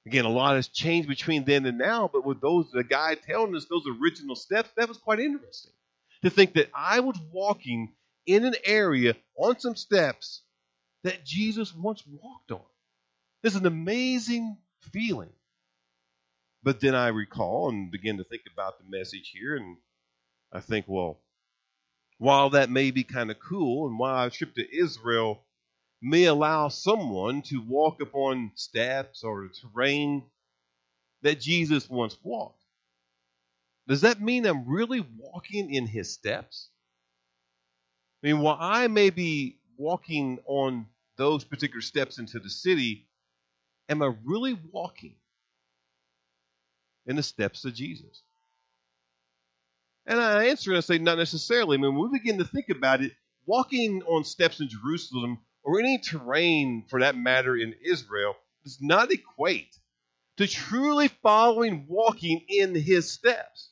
Again, 0.05 0.25
a 0.25 0.29
lot 0.29 0.55
has 0.55 0.67
changed 0.67 1.09
between 1.09 1.43
then 1.43 1.65
and 1.65 1.79
now, 1.79 2.07
but 2.13 2.23
with 2.23 2.39
those, 2.39 2.69
the 2.69 2.83
guy 2.83 3.15
telling 3.15 3.55
us 3.55 3.65
those 3.65 3.85
original 3.99 4.35
steps, 4.35 4.69
that 4.77 4.87
was 4.87 4.99
quite 4.99 5.19
interesting. 5.19 5.71
To 6.21 6.29
think 6.29 6.53
that 6.53 6.69
I 6.75 6.99
was 6.99 7.19
walking 7.31 7.91
in 8.27 8.45
an 8.45 8.57
area 8.63 9.15
on 9.35 9.57
some 9.57 9.75
steps 9.75 10.43
that 11.03 11.25
Jesus 11.25 11.73
once 11.73 12.03
walked 12.05 12.51
on. 12.51 12.61
Is 13.41 13.55
an 13.55 13.65
amazing 13.65 14.57
feeling. 14.91 15.33
But 16.61 16.79
then 16.79 16.93
I 16.93 17.07
recall 17.07 17.69
and 17.69 17.89
begin 17.89 18.17
to 18.17 18.23
think 18.23 18.43
about 18.53 18.77
the 18.77 18.85
message 18.87 19.31
here, 19.33 19.55
and 19.55 19.77
I 20.51 20.59
think, 20.59 20.85
well, 20.87 21.22
while 22.17 22.51
that 22.51 22.69
may 22.69 22.91
be 22.91 23.03
kind 23.03 23.31
of 23.31 23.39
cool, 23.39 23.87
and 23.87 23.99
while 23.99 24.15
our 24.15 24.29
trip 24.29 24.53
to 24.55 24.75
Israel 24.77 25.43
may 26.01 26.25
allow 26.25 26.67
someone 26.67 27.41
to 27.43 27.61
walk 27.61 28.01
upon 28.01 28.51
steps 28.55 29.23
or 29.23 29.49
terrain 29.49 30.23
that 31.21 31.39
Jesus 31.39 31.89
once 31.89 32.17
walked. 32.21 32.61
Does 33.87 34.01
that 34.01 34.21
mean 34.21 34.45
I'm 34.45 34.67
really 34.67 35.05
walking 35.17 35.73
in 35.73 35.87
his 35.87 36.11
steps? 36.11 36.69
I 38.23 38.27
mean, 38.27 38.39
while 38.39 38.57
I 38.59 38.87
may 38.87 39.09
be 39.09 39.57
walking 39.77 40.39
on 40.45 40.87
those 41.17 41.43
particular 41.43 41.81
steps 41.81 42.19
into 42.19 42.39
the 42.39 42.49
city, 42.49 43.07
am 43.89 44.01
I 44.01 44.13
really 44.23 44.57
walking 44.71 45.15
in 47.05 47.15
the 47.15 47.23
steps 47.23 47.65
of 47.65 47.73
Jesus? 47.73 48.21
And 50.05 50.19
I 50.19 50.47
answer 50.47 50.71
and 50.71 50.77
I 50.77 50.81
say, 50.81 50.97
not 50.97 51.17
necessarily. 51.17 51.77
I 51.77 51.81
mean, 51.81 51.95
when 51.95 52.11
we 52.11 52.19
begin 52.19 52.37
to 52.39 52.45
think 52.45 52.69
about 52.69 53.01
it, 53.01 53.13
walking 53.45 54.03
on 54.03 54.23
steps 54.23 54.59
in 54.59 54.69
Jerusalem 54.69 55.39
or 55.63 55.79
any 55.79 55.97
terrain 55.97 56.85
for 56.89 56.99
that 56.99 57.15
matter 57.15 57.55
in 57.55 57.73
Israel 57.83 58.35
does 58.63 58.79
not 58.81 59.11
equate 59.11 59.77
to 60.37 60.47
truly 60.47 61.07
following, 61.07 61.85
walking 61.87 62.41
in 62.49 62.75
his 62.75 63.11
steps. 63.11 63.69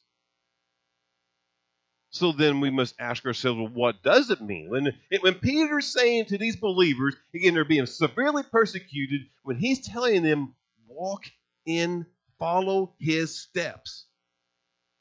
So 2.12 2.34
then 2.34 2.60
we 2.60 2.70
must 2.70 2.96
ask 3.00 3.26
ourselves, 3.26 3.58
well, 3.58 3.70
what 3.74 4.04
does 4.04 4.30
it 4.32 4.42
mean? 4.42 4.70
When, 4.70 4.94
when 5.22 5.36
Peter's 5.36 5.88
saying 5.88 6.26
to 6.26 6.38
these 6.38 6.58
believers, 6.58 7.16
again, 7.34 7.54
they're 7.54 7.64
being 7.64 7.86
severely 7.86 8.44
persecuted, 8.44 9.22
when 9.44 9.58
he's 9.58 9.88
telling 9.88 10.22
them, 10.22 10.54
walk 10.88 11.24
in, 11.66 12.06
follow 12.38 12.94
his 13.00 13.40
steps, 13.40 14.06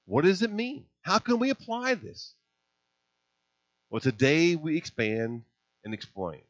what 0.07 0.25
does 0.25 0.43
it 0.43 0.53
mean? 0.53 0.85
How 1.03 1.19
can 1.19 1.39
we 1.39 1.51
apply 1.51 1.95
this? 1.95 2.35
Well, 3.91 4.01
today 4.01 4.57
we 4.57 4.77
expand 4.77 5.43
and 5.85 5.95
explain. 5.95 6.43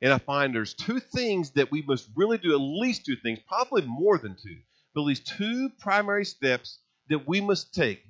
And 0.00 0.12
I 0.12 0.18
find 0.18 0.52
there's 0.54 0.74
two 0.74 0.98
things 0.98 1.52
that 1.52 1.70
we 1.70 1.82
must 1.82 2.08
really 2.16 2.38
do, 2.38 2.52
at 2.52 2.56
least 2.60 3.06
two 3.06 3.16
things, 3.16 3.38
probably 3.46 3.82
more 3.82 4.18
than 4.18 4.34
two, 4.34 4.58
but 4.94 5.02
at 5.02 5.06
least 5.06 5.26
two 5.26 5.70
primary 5.78 6.24
steps 6.24 6.78
that 7.08 7.28
we 7.28 7.40
must 7.40 7.72
take 7.72 8.04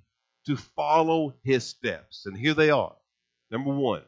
to 0.46 0.56
follow 0.56 1.34
his 1.44 1.64
steps. 1.64 2.24
And 2.24 2.36
here 2.36 2.54
they 2.54 2.70
are. 2.70 2.94
Number 3.50 3.74
one, 3.74 4.02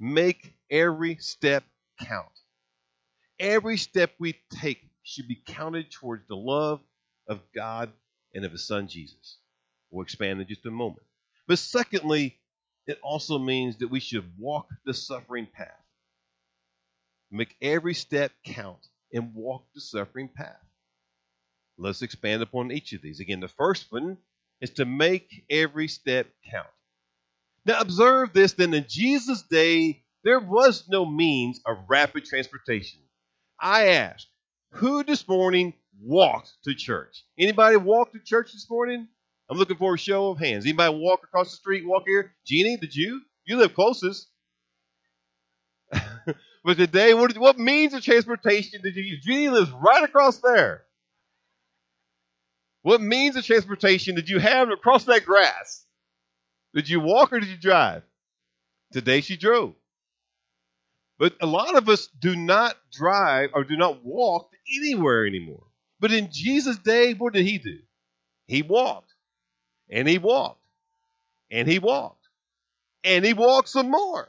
make 0.00 0.54
every 0.70 1.16
step 1.16 1.62
count. 2.00 2.26
Every 3.38 3.76
step 3.76 4.10
we 4.18 4.34
take 4.50 4.80
should 5.04 5.28
be 5.28 5.40
counted 5.46 5.92
towards 5.92 6.26
the 6.26 6.36
love 6.36 6.80
of 7.28 7.40
God 7.54 7.92
and 8.34 8.44
of 8.44 8.50
his 8.50 8.66
son 8.66 8.88
Jesus. 8.88 9.38
We'll 9.90 10.02
expand 10.02 10.40
in 10.40 10.46
just 10.46 10.66
a 10.66 10.70
moment. 10.70 11.06
But 11.46 11.58
secondly, 11.58 12.38
it 12.86 12.98
also 13.02 13.38
means 13.38 13.78
that 13.78 13.88
we 13.88 14.00
should 14.00 14.24
walk 14.38 14.68
the 14.84 14.94
suffering 14.94 15.46
path. 15.46 15.84
Make 17.30 17.56
every 17.60 17.94
step 17.94 18.32
count 18.44 18.86
and 19.12 19.34
walk 19.34 19.64
the 19.74 19.80
suffering 19.80 20.28
path. 20.28 20.56
Let's 21.76 22.02
expand 22.02 22.42
upon 22.42 22.72
each 22.72 22.92
of 22.92 23.02
these. 23.02 23.20
Again, 23.20 23.40
the 23.40 23.48
first 23.48 23.86
one 23.90 24.18
is 24.60 24.70
to 24.70 24.84
make 24.84 25.44
every 25.48 25.88
step 25.88 26.26
count. 26.50 26.66
Now, 27.64 27.80
observe 27.80 28.32
this 28.32 28.54
then 28.54 28.74
in 28.74 28.86
Jesus' 28.88 29.42
day, 29.42 30.02
there 30.24 30.40
was 30.40 30.88
no 30.88 31.06
means 31.06 31.60
of 31.66 31.78
rapid 31.88 32.24
transportation. 32.24 33.00
I 33.60 33.88
asked, 33.88 34.26
who 34.72 35.04
this 35.04 35.26
morning 35.28 35.74
walked 36.00 36.50
to 36.64 36.74
church? 36.74 37.24
Anybody 37.38 37.76
walked 37.76 38.14
to 38.14 38.20
church 38.20 38.52
this 38.52 38.68
morning? 38.68 39.08
I'm 39.50 39.58
looking 39.58 39.76
for 39.76 39.94
a 39.94 39.98
show 39.98 40.30
of 40.30 40.38
hands. 40.38 40.64
Anybody 40.64 40.94
walk 40.96 41.20
across 41.24 41.50
the 41.50 41.56
street, 41.56 41.86
walk 41.86 42.04
here? 42.06 42.34
Jeannie, 42.46 42.76
did 42.76 42.94
you? 42.94 43.22
You 43.46 43.56
live 43.56 43.74
closest. 43.74 44.28
But 46.64 46.76
today, 46.76 47.14
what, 47.14 47.36
what 47.38 47.58
means 47.58 47.94
of 47.94 48.02
transportation 48.02 48.82
did 48.82 48.94
you 48.94 49.02
use? 49.02 49.24
Jeannie 49.24 49.48
lives 49.48 49.70
right 49.70 50.02
across 50.02 50.38
there. 50.38 50.84
What 52.82 53.00
means 53.00 53.36
of 53.36 53.44
transportation 53.44 54.14
did 54.14 54.28
you 54.28 54.38
have 54.38 54.70
across 54.70 55.04
that 55.04 55.24
grass? 55.24 55.86
Did 56.74 56.88
you 56.88 57.00
walk 57.00 57.32
or 57.32 57.40
did 57.40 57.48
you 57.48 57.56
drive? 57.56 58.02
Today 58.92 59.20
she 59.22 59.36
drove. 59.36 59.74
But 61.18 61.34
a 61.40 61.46
lot 61.46 61.74
of 61.74 61.88
us 61.88 62.08
do 62.08 62.36
not 62.36 62.76
drive 62.92 63.50
or 63.54 63.64
do 63.64 63.76
not 63.76 64.04
walk 64.04 64.50
anywhere 64.76 65.26
anymore. 65.26 65.64
But 66.00 66.12
in 66.12 66.28
Jesus' 66.30 66.78
day, 66.78 67.14
what 67.14 67.32
did 67.32 67.46
he 67.46 67.58
do? 67.58 67.78
He 68.46 68.62
walked. 68.62 69.07
And 69.90 70.08
he 70.08 70.18
walked. 70.18 70.64
And 71.50 71.68
he 71.68 71.78
walked. 71.78 72.26
And 73.04 73.24
he 73.24 73.32
walked 73.32 73.68
some 73.68 73.90
more. 73.90 74.28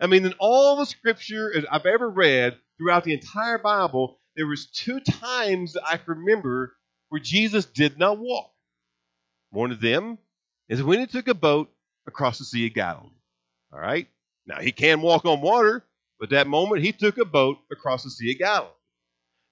I 0.00 0.06
mean, 0.06 0.24
in 0.24 0.34
all 0.38 0.76
the 0.76 0.86
scripture 0.86 1.52
I've 1.70 1.86
ever 1.86 2.08
read 2.08 2.56
throughout 2.78 3.04
the 3.04 3.14
entire 3.14 3.58
Bible, 3.58 4.18
there 4.36 4.46
was 4.46 4.66
two 4.66 5.00
times 5.00 5.72
that 5.72 5.86
I 5.86 5.96
can 5.96 6.18
remember 6.18 6.76
where 7.08 7.20
Jesus 7.20 7.64
did 7.64 7.98
not 7.98 8.18
walk. 8.18 8.52
One 9.50 9.72
of 9.72 9.80
them 9.80 10.18
is 10.68 10.82
when 10.82 11.00
he 11.00 11.06
took 11.06 11.28
a 11.28 11.34
boat 11.34 11.70
across 12.06 12.38
the 12.38 12.44
Sea 12.44 12.66
of 12.66 12.74
Galilee. 12.74 13.08
All 13.72 13.80
right? 13.80 14.08
Now, 14.46 14.60
he 14.60 14.72
can 14.72 15.00
walk 15.00 15.24
on 15.24 15.40
water, 15.40 15.84
but 16.20 16.30
that 16.30 16.46
moment 16.46 16.82
he 16.82 16.92
took 16.92 17.18
a 17.18 17.24
boat 17.24 17.58
across 17.70 18.04
the 18.04 18.10
Sea 18.10 18.32
of 18.32 18.38
Galilee. 18.38 18.70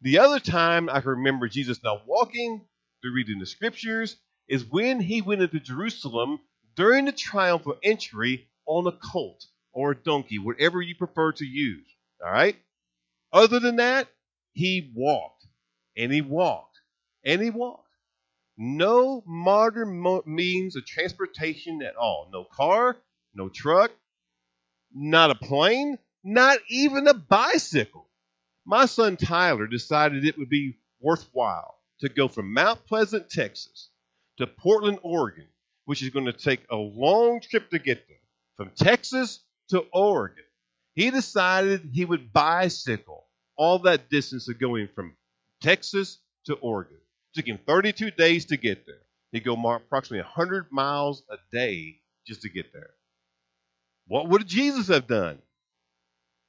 The 0.02 0.18
other 0.18 0.40
time 0.40 0.90
I 0.90 1.00
can 1.00 1.10
remember 1.10 1.48
Jesus 1.48 1.82
not 1.82 2.06
walking 2.06 2.66
through 3.00 3.14
reading 3.14 3.38
the 3.38 3.46
scriptures 3.46 4.16
is 4.48 4.64
when 4.64 5.00
he 5.00 5.22
went 5.22 5.42
into 5.42 5.60
Jerusalem 5.60 6.38
during 6.76 7.06
the 7.06 7.12
triumphal 7.12 7.76
entry 7.82 8.48
on 8.66 8.86
a 8.86 8.92
colt 8.92 9.46
or 9.72 9.92
a 9.92 9.96
donkey, 9.96 10.38
whatever 10.38 10.80
you 10.82 10.94
prefer 10.94 11.32
to 11.32 11.44
use. 11.44 11.86
All 12.24 12.30
right? 12.30 12.56
Other 13.32 13.60
than 13.60 13.76
that, 13.76 14.08
he 14.52 14.92
walked 14.94 15.46
and 15.96 16.12
he 16.12 16.20
walked 16.20 16.78
and 17.24 17.42
he 17.42 17.50
walked. 17.50 17.80
No 18.56 19.22
modern 19.26 19.98
mo- 19.98 20.22
means 20.26 20.76
of 20.76 20.86
transportation 20.86 21.82
at 21.82 21.96
all. 21.96 22.28
No 22.32 22.44
car, 22.44 22.96
no 23.34 23.48
truck, 23.48 23.90
not 24.94 25.30
a 25.30 25.34
plane, 25.34 25.98
not 26.22 26.58
even 26.68 27.08
a 27.08 27.14
bicycle. 27.14 28.08
My 28.64 28.86
son 28.86 29.16
Tyler 29.16 29.66
decided 29.66 30.24
it 30.24 30.38
would 30.38 30.48
be 30.48 30.78
worthwhile 31.00 31.78
to 32.00 32.08
go 32.08 32.28
from 32.28 32.54
Mount 32.54 32.86
Pleasant, 32.86 33.28
Texas 33.28 33.90
to 34.38 34.47
Portland, 34.47 34.99
Oregon, 35.03 35.47
which 35.85 36.03
is 36.03 36.11
going 36.11 36.26
to 36.26 36.33
take 36.33 36.61
a 36.71 36.76
long 36.76 37.41
trip 37.41 37.71
to 37.71 37.79
get 37.79 38.07
there. 38.09 38.17
From 38.57 38.71
Texas 38.76 39.41
to 39.71 39.85
Oregon. 39.93 40.45
He 40.95 41.11
decided 41.11 41.91
he 41.93 42.05
would 42.05 42.33
bicycle 42.33 43.26
all 43.57 43.81
that 43.81 44.11
distance 44.11 44.49
of 44.49 44.61
going 44.61 44.88
from 44.95 45.17
Texas 45.61 46.19
to 46.47 46.55
Oregon. 46.55 46.97
It 46.97 47.38
took 47.38 47.49
him 47.49 47.59
32 47.67 48.12
days 48.12 48.47
to 48.47 48.57
get 48.57 48.87
there. 48.87 49.00
He'd 49.33 49.45
go 49.45 49.55
approximately 49.55 50.23
100 50.23 50.71
miles 50.71 51.25
a 51.29 51.37
day 51.50 51.97
just 52.26 52.43
to 52.43 52.49
get 52.49 52.73
there. 52.73 52.91
What 54.07 54.29
would 54.29 54.47
Jesus 54.47 54.88
have 54.88 55.09
done? 55.09 55.38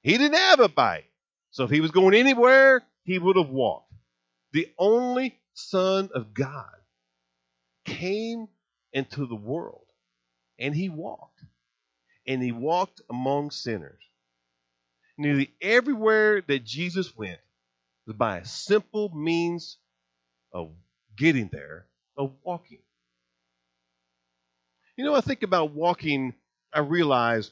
He 0.03 0.17
didn't 0.17 0.37
have 0.37 0.59
a 0.59 0.69
bike. 0.69 1.09
So 1.49 1.63
if 1.63 1.71
he 1.71 1.81
was 1.81 1.91
going 1.91 2.13
anywhere, 2.13 2.83
he 3.03 3.17
would 3.17 3.37
have 3.37 3.49
walked. 3.49 3.91
The 4.51 4.69
only 4.77 5.39
Son 5.53 6.09
of 6.13 6.33
God 6.33 6.69
came 7.85 8.47
into 8.91 9.25
the 9.25 9.35
world 9.35 9.85
and 10.59 10.75
he 10.75 10.89
walked. 10.89 11.43
And 12.27 12.41
he 12.41 12.51
walked 12.51 13.01
among 13.09 13.51
sinners. 13.51 14.01
Nearly 15.17 15.53
everywhere 15.61 16.41
that 16.41 16.65
Jesus 16.65 17.15
went 17.15 17.39
was 18.07 18.15
by 18.15 18.39
a 18.39 18.45
simple 18.45 19.09
means 19.09 19.77
of 20.51 20.71
getting 21.15 21.49
there, 21.51 21.85
of 22.17 22.33
walking. 22.43 22.79
You 24.97 25.05
know, 25.05 25.13
I 25.13 25.21
think 25.21 25.43
about 25.43 25.71
walking, 25.71 26.33
I 26.73 26.79
realize 26.79 27.51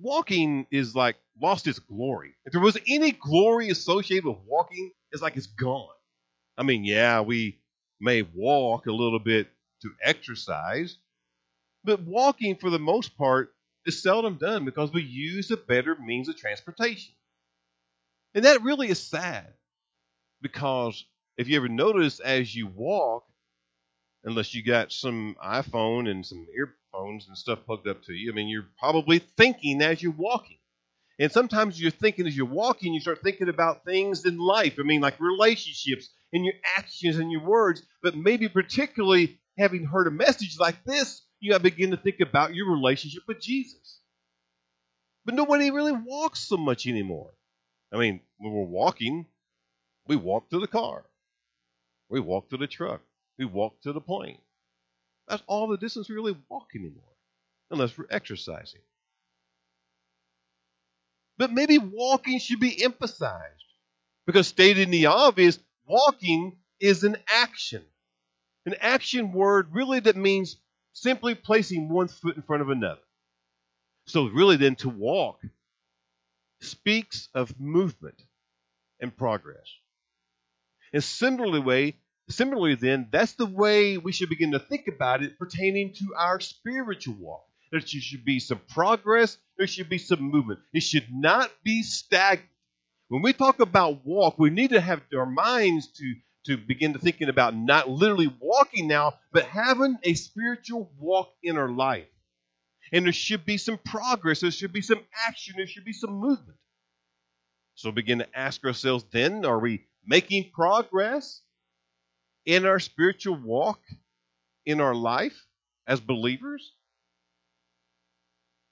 walking 0.00 0.66
is 0.70 0.94
like 0.94 1.16
lost 1.40 1.66
its 1.66 1.78
glory. 1.78 2.34
If 2.44 2.52
there 2.52 2.60
was 2.60 2.78
any 2.88 3.12
glory 3.12 3.68
associated 3.68 4.24
with 4.24 4.38
walking, 4.46 4.92
it's 5.12 5.22
like 5.22 5.36
it's 5.36 5.46
gone. 5.46 5.88
I 6.56 6.62
mean, 6.62 6.84
yeah, 6.84 7.20
we 7.20 7.58
may 8.00 8.22
walk 8.22 8.86
a 8.86 8.92
little 8.92 9.18
bit 9.18 9.48
to 9.82 9.90
exercise, 10.02 10.96
but 11.84 12.02
walking 12.02 12.56
for 12.56 12.70
the 12.70 12.78
most 12.78 13.16
part 13.16 13.52
is 13.86 14.02
seldom 14.02 14.36
done 14.36 14.64
because 14.64 14.92
we 14.92 15.02
use 15.02 15.50
a 15.50 15.56
better 15.56 15.96
means 15.96 16.28
of 16.28 16.36
transportation. 16.36 17.14
And 18.34 18.44
that 18.44 18.62
really 18.62 18.88
is 18.88 19.02
sad 19.02 19.52
because 20.40 21.04
if 21.36 21.48
you 21.48 21.56
ever 21.56 21.68
notice 21.68 22.20
as 22.20 22.54
you 22.54 22.66
walk, 22.66 23.24
unless 24.24 24.54
you 24.54 24.62
got 24.62 24.92
some 24.92 25.36
iPhone 25.42 26.08
and 26.08 26.24
some 26.24 26.46
earphones 26.54 27.26
and 27.28 27.36
stuff 27.36 27.64
plugged 27.64 27.88
up 27.88 28.02
to 28.04 28.12
you, 28.12 28.30
I 28.30 28.34
mean, 28.34 28.48
you're 28.48 28.68
probably 28.78 29.18
thinking 29.18 29.82
as 29.82 30.02
you're 30.02 30.12
walking. 30.12 30.58
And 31.18 31.30
sometimes 31.30 31.80
you're 31.80 31.90
thinking 31.90 32.26
as 32.26 32.36
you're 32.36 32.46
walking, 32.46 32.94
you 32.94 33.00
start 33.00 33.22
thinking 33.22 33.48
about 33.48 33.84
things 33.84 34.24
in 34.24 34.38
life. 34.38 34.76
I 34.78 34.82
mean, 34.82 35.00
like 35.00 35.20
relationships 35.20 36.08
and 36.32 36.44
your 36.44 36.54
actions 36.76 37.18
and 37.18 37.30
your 37.30 37.44
words, 37.44 37.82
but 38.02 38.16
maybe 38.16 38.48
particularly 38.48 39.38
having 39.58 39.84
heard 39.84 40.06
a 40.06 40.10
message 40.10 40.56
like 40.58 40.84
this, 40.84 41.22
you 41.40 41.52
to 41.52 41.58
begin 41.58 41.90
to 41.90 41.96
think 41.96 42.20
about 42.20 42.54
your 42.54 42.70
relationship 42.70 43.22
with 43.26 43.40
Jesus. 43.40 44.00
But 45.24 45.34
nobody 45.34 45.70
really 45.70 45.92
walks 45.92 46.40
so 46.40 46.56
much 46.56 46.86
anymore. 46.86 47.30
I 47.92 47.98
mean, 47.98 48.20
when 48.38 48.52
we're 48.52 48.64
walking, 48.64 49.26
we 50.06 50.16
walk 50.16 50.50
to 50.50 50.60
the 50.60 50.66
car, 50.66 51.04
we 52.08 52.20
walk 52.20 52.50
to 52.50 52.56
the 52.56 52.66
truck, 52.66 53.00
we 53.38 53.44
walk 53.44 53.80
to 53.82 53.92
the 53.92 54.00
plane. 54.00 54.38
That's 55.28 55.42
all 55.46 55.68
the 55.68 55.76
distance 55.76 56.08
we 56.08 56.14
really 56.14 56.36
walk 56.48 56.68
anymore, 56.74 57.02
unless 57.70 57.96
we're 57.96 58.06
exercising. 58.10 58.80
But 61.38 61.52
maybe 61.52 61.78
walking 61.78 62.38
should 62.38 62.60
be 62.60 62.82
emphasized 62.84 63.64
because, 64.26 64.46
stated 64.46 64.82
in 64.82 64.90
the 64.90 65.06
obvious, 65.06 65.58
walking 65.90 66.56
is 66.80 67.04
an 67.04 67.16
action. 67.28 67.82
An 68.66 68.74
action 68.80 69.32
word 69.32 69.68
really 69.72 70.00
that 70.00 70.16
means 70.16 70.56
simply 70.92 71.34
placing 71.34 71.88
one 71.88 72.08
foot 72.08 72.36
in 72.36 72.42
front 72.42 72.62
of 72.62 72.70
another. 72.70 73.00
So, 74.06 74.26
really, 74.26 74.56
then 74.56 74.76
to 74.76 74.88
walk 74.88 75.40
speaks 76.60 77.28
of 77.34 77.58
movement 77.58 78.22
and 79.00 79.16
progress. 79.16 79.66
And 80.92 81.02
similarly, 81.02 81.60
way, 81.60 81.96
similarly, 82.28 82.74
then, 82.74 83.08
that's 83.10 83.34
the 83.34 83.46
way 83.46 83.98
we 83.98 84.12
should 84.12 84.28
begin 84.28 84.52
to 84.52 84.58
think 84.58 84.88
about 84.88 85.22
it 85.22 85.38
pertaining 85.38 85.94
to 85.94 86.14
our 86.18 86.40
spiritual 86.40 87.14
walk. 87.14 87.44
There 87.70 87.80
should 87.80 88.24
be 88.24 88.40
some 88.40 88.60
progress, 88.68 89.38
there 89.56 89.68
should 89.68 89.88
be 89.88 89.98
some 89.98 90.20
movement. 90.20 90.60
It 90.72 90.82
should 90.82 91.06
not 91.12 91.50
be 91.62 91.82
stagnant. 91.82 92.48
When 93.10 93.22
we 93.22 93.32
talk 93.32 93.58
about 93.58 94.06
walk, 94.06 94.38
we 94.38 94.50
need 94.50 94.70
to 94.70 94.80
have 94.80 95.02
our 95.16 95.26
minds 95.26 95.88
to, 95.88 96.14
to 96.46 96.56
begin 96.56 96.92
to 96.92 97.00
thinking 97.00 97.28
about 97.28 97.56
not 97.56 97.90
literally 97.90 98.32
walking 98.38 98.86
now, 98.86 99.14
but 99.32 99.46
having 99.46 99.98
a 100.04 100.14
spiritual 100.14 100.92
walk 100.96 101.32
in 101.42 101.58
our 101.58 101.68
life. 101.68 102.06
And 102.92 103.06
there 103.06 103.12
should 103.12 103.44
be 103.44 103.56
some 103.56 103.78
progress, 103.78 104.40
there 104.40 104.52
should 104.52 104.72
be 104.72 104.80
some 104.80 105.00
action, 105.26 105.54
there 105.56 105.66
should 105.66 105.84
be 105.84 105.92
some 105.92 106.12
movement. 106.12 106.56
So 107.74 107.90
begin 107.90 108.18
to 108.18 108.28
ask 108.32 108.64
ourselves 108.64 109.04
then, 109.10 109.44
are 109.44 109.58
we 109.58 109.86
making 110.06 110.52
progress 110.52 111.40
in 112.46 112.64
our 112.64 112.78
spiritual 112.78 113.34
walk 113.34 113.80
in 114.64 114.80
our 114.80 114.94
life 114.94 115.46
as 115.84 115.98
believers? 115.98 116.74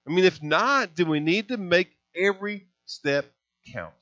I 0.06 0.12
mean, 0.12 0.24
if 0.24 0.40
not, 0.40 0.94
then 0.94 1.08
we 1.08 1.18
need 1.18 1.48
to 1.48 1.56
make 1.56 1.90
every 2.14 2.68
step 2.86 3.26
count. 3.72 3.97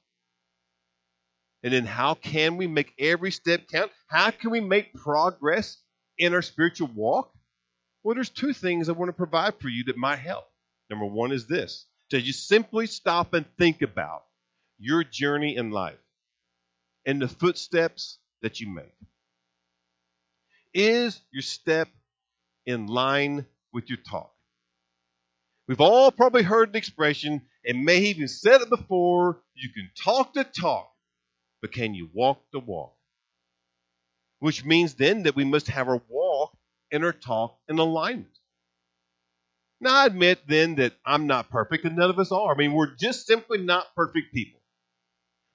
And 1.66 1.74
then 1.74 1.84
how 1.84 2.14
can 2.14 2.58
we 2.58 2.68
make 2.68 2.92
every 2.96 3.32
step 3.32 3.62
count? 3.66 3.90
How 4.06 4.30
can 4.30 4.52
we 4.52 4.60
make 4.60 4.94
progress 4.94 5.76
in 6.16 6.32
our 6.32 6.40
spiritual 6.40 6.88
walk? 6.94 7.32
Well, 8.04 8.14
there's 8.14 8.30
two 8.30 8.52
things 8.52 8.88
I 8.88 8.92
want 8.92 9.08
to 9.08 9.12
provide 9.12 9.54
for 9.58 9.68
you 9.68 9.82
that 9.86 9.96
might 9.96 10.20
help. 10.20 10.44
Number 10.88 11.06
one 11.06 11.32
is 11.32 11.48
this 11.48 11.86
to 12.10 12.20
you 12.20 12.32
simply 12.32 12.86
stop 12.86 13.34
and 13.34 13.44
think 13.58 13.82
about 13.82 14.22
your 14.78 15.02
journey 15.02 15.56
in 15.56 15.72
life 15.72 15.98
and 17.04 17.20
the 17.20 17.26
footsteps 17.26 18.18
that 18.42 18.60
you 18.60 18.72
make. 18.72 18.94
Is 20.72 21.20
your 21.32 21.42
step 21.42 21.88
in 22.64 22.86
line 22.86 23.44
with 23.72 23.88
your 23.88 23.98
talk? 24.08 24.32
We've 25.66 25.80
all 25.80 26.12
probably 26.12 26.44
heard 26.44 26.72
the 26.72 26.78
expression 26.78 27.42
and 27.64 27.84
may 27.84 27.98
even 28.02 28.28
said 28.28 28.60
it 28.60 28.70
before 28.70 29.42
you 29.56 29.70
can 29.70 29.90
talk 30.00 30.32
the 30.32 30.44
talk, 30.44 30.92
but 31.60 31.72
can 31.72 31.94
you 31.94 32.08
walk 32.12 32.42
the 32.52 32.60
walk? 32.60 32.94
Which 34.38 34.64
means 34.64 34.94
then 34.94 35.24
that 35.24 35.36
we 35.36 35.44
must 35.44 35.68
have 35.68 35.88
our 35.88 36.02
walk 36.08 36.56
and 36.92 37.04
our 37.04 37.12
talk 37.12 37.58
in 37.68 37.78
alignment. 37.78 38.38
Now, 39.80 39.94
I 39.94 40.06
admit 40.06 40.40
then 40.46 40.76
that 40.76 40.94
I'm 41.04 41.26
not 41.26 41.50
perfect, 41.50 41.84
and 41.84 41.96
none 41.96 42.10
of 42.10 42.18
us 42.18 42.32
are. 42.32 42.54
I 42.54 42.56
mean, 42.56 42.72
we're 42.72 42.94
just 42.94 43.26
simply 43.26 43.58
not 43.58 43.94
perfect 43.94 44.32
people. 44.32 44.60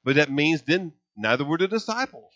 But 0.04 0.16
that 0.16 0.32
means 0.32 0.62
then 0.62 0.94
neither 1.16 1.44
were 1.44 1.58
the 1.58 1.68
disciples. 1.68 2.32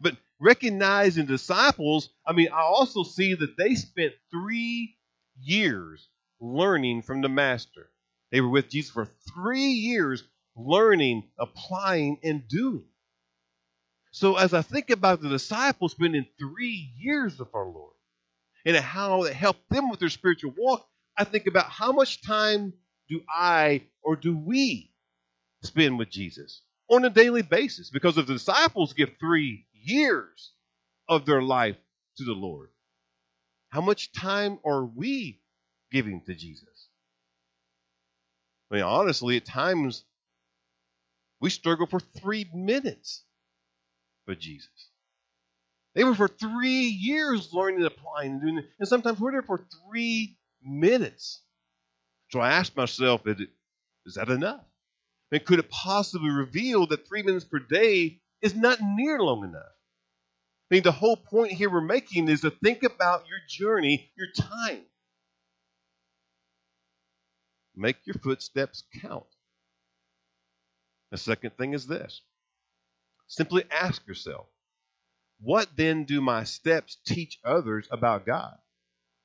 But 0.00 0.16
recognizing 0.40 1.26
disciples, 1.26 2.10
I 2.26 2.32
mean, 2.32 2.48
I 2.52 2.60
also 2.60 3.02
see 3.02 3.34
that 3.34 3.56
they 3.56 3.74
spent 3.74 4.12
three 4.30 4.96
years 5.40 6.08
learning 6.40 7.02
from 7.02 7.22
the 7.22 7.28
Master. 7.28 7.90
They 8.30 8.40
were 8.40 8.48
with 8.48 8.68
Jesus 8.68 8.90
for 8.90 9.08
three 9.34 9.68
years, 9.68 10.24
learning, 10.56 11.28
applying, 11.38 12.18
and 12.22 12.46
doing. 12.48 12.84
So 14.12 14.36
as 14.36 14.54
I 14.54 14.62
think 14.62 14.90
about 14.90 15.20
the 15.20 15.28
disciples 15.28 15.92
spending 15.92 16.26
three 16.38 16.92
years 16.96 17.38
with 17.38 17.48
our 17.52 17.66
Lord 17.66 17.94
and 18.64 18.76
how 18.76 19.24
it 19.24 19.34
helped 19.34 19.68
them 19.70 19.90
with 19.90 19.98
their 19.98 20.08
spiritual 20.08 20.54
walk, 20.56 20.86
I 21.16 21.24
think 21.24 21.46
about 21.46 21.68
how 21.68 21.92
much 21.92 22.22
time 22.22 22.74
do 23.08 23.22
I 23.28 23.82
or 24.02 24.16
do 24.16 24.36
we 24.36 24.92
spend 25.62 25.98
with 25.98 26.10
Jesus 26.10 26.62
on 26.88 27.04
a 27.04 27.10
daily 27.10 27.42
basis? 27.42 27.90
Because 27.90 28.16
if 28.16 28.26
the 28.26 28.34
disciples 28.34 28.92
give 28.92 29.10
three 29.18 29.66
years 29.72 30.52
of 31.08 31.26
their 31.26 31.42
life 31.42 31.76
to 32.18 32.24
the 32.24 32.32
Lord, 32.32 32.70
how 33.70 33.80
much 33.80 34.12
time 34.12 34.60
are 34.64 34.84
we 34.84 35.40
giving 35.90 36.22
to 36.26 36.34
Jesus? 36.34 36.88
I 38.70 38.76
mean, 38.76 38.84
honestly, 38.84 39.36
at 39.36 39.44
times 39.44 40.04
We 41.44 41.50
struggle 41.50 41.86
for 41.86 42.00
three 42.00 42.48
minutes 42.54 43.22
for 44.24 44.34
Jesus. 44.34 44.88
They 45.94 46.02
were 46.02 46.14
for 46.14 46.26
three 46.26 46.86
years 46.86 47.52
learning 47.52 47.80
and 47.80 47.86
applying 47.86 48.30
and 48.30 48.40
doing 48.40 48.58
it. 48.60 48.64
And 48.78 48.88
sometimes 48.88 49.20
we're 49.20 49.32
there 49.32 49.42
for 49.42 49.58
three 49.58 50.38
minutes. 50.64 51.42
So 52.30 52.40
I 52.40 52.52
asked 52.52 52.74
myself, 52.78 53.26
is, 53.26 53.40
it, 53.40 53.50
is 54.06 54.14
that 54.14 54.30
enough? 54.30 54.64
And 55.32 55.44
could 55.44 55.58
it 55.58 55.68
possibly 55.68 56.30
reveal 56.30 56.86
that 56.86 57.06
three 57.06 57.22
minutes 57.22 57.44
per 57.44 57.58
day 57.58 58.22
is 58.40 58.54
not 58.54 58.78
near 58.80 59.20
long 59.20 59.44
enough? 59.44 59.76
I 60.70 60.76
mean, 60.76 60.82
the 60.82 60.92
whole 60.92 61.18
point 61.18 61.52
here 61.52 61.68
we're 61.68 61.82
making 61.82 62.28
is 62.28 62.40
to 62.40 62.52
think 62.52 62.84
about 62.84 63.26
your 63.28 63.40
journey, 63.50 64.10
your 64.16 64.28
time. 64.34 64.80
Make 67.76 67.96
your 68.06 68.14
footsteps 68.14 68.84
count. 69.02 69.26
The 71.14 71.18
second 71.18 71.56
thing 71.56 71.74
is 71.74 71.86
this 71.86 72.22
simply 73.28 73.62
ask 73.70 74.04
yourself, 74.04 74.48
what 75.38 75.68
then 75.76 76.06
do 76.06 76.20
my 76.20 76.42
steps 76.42 76.96
teach 77.06 77.38
others 77.44 77.86
about 77.92 78.26
God 78.26 78.58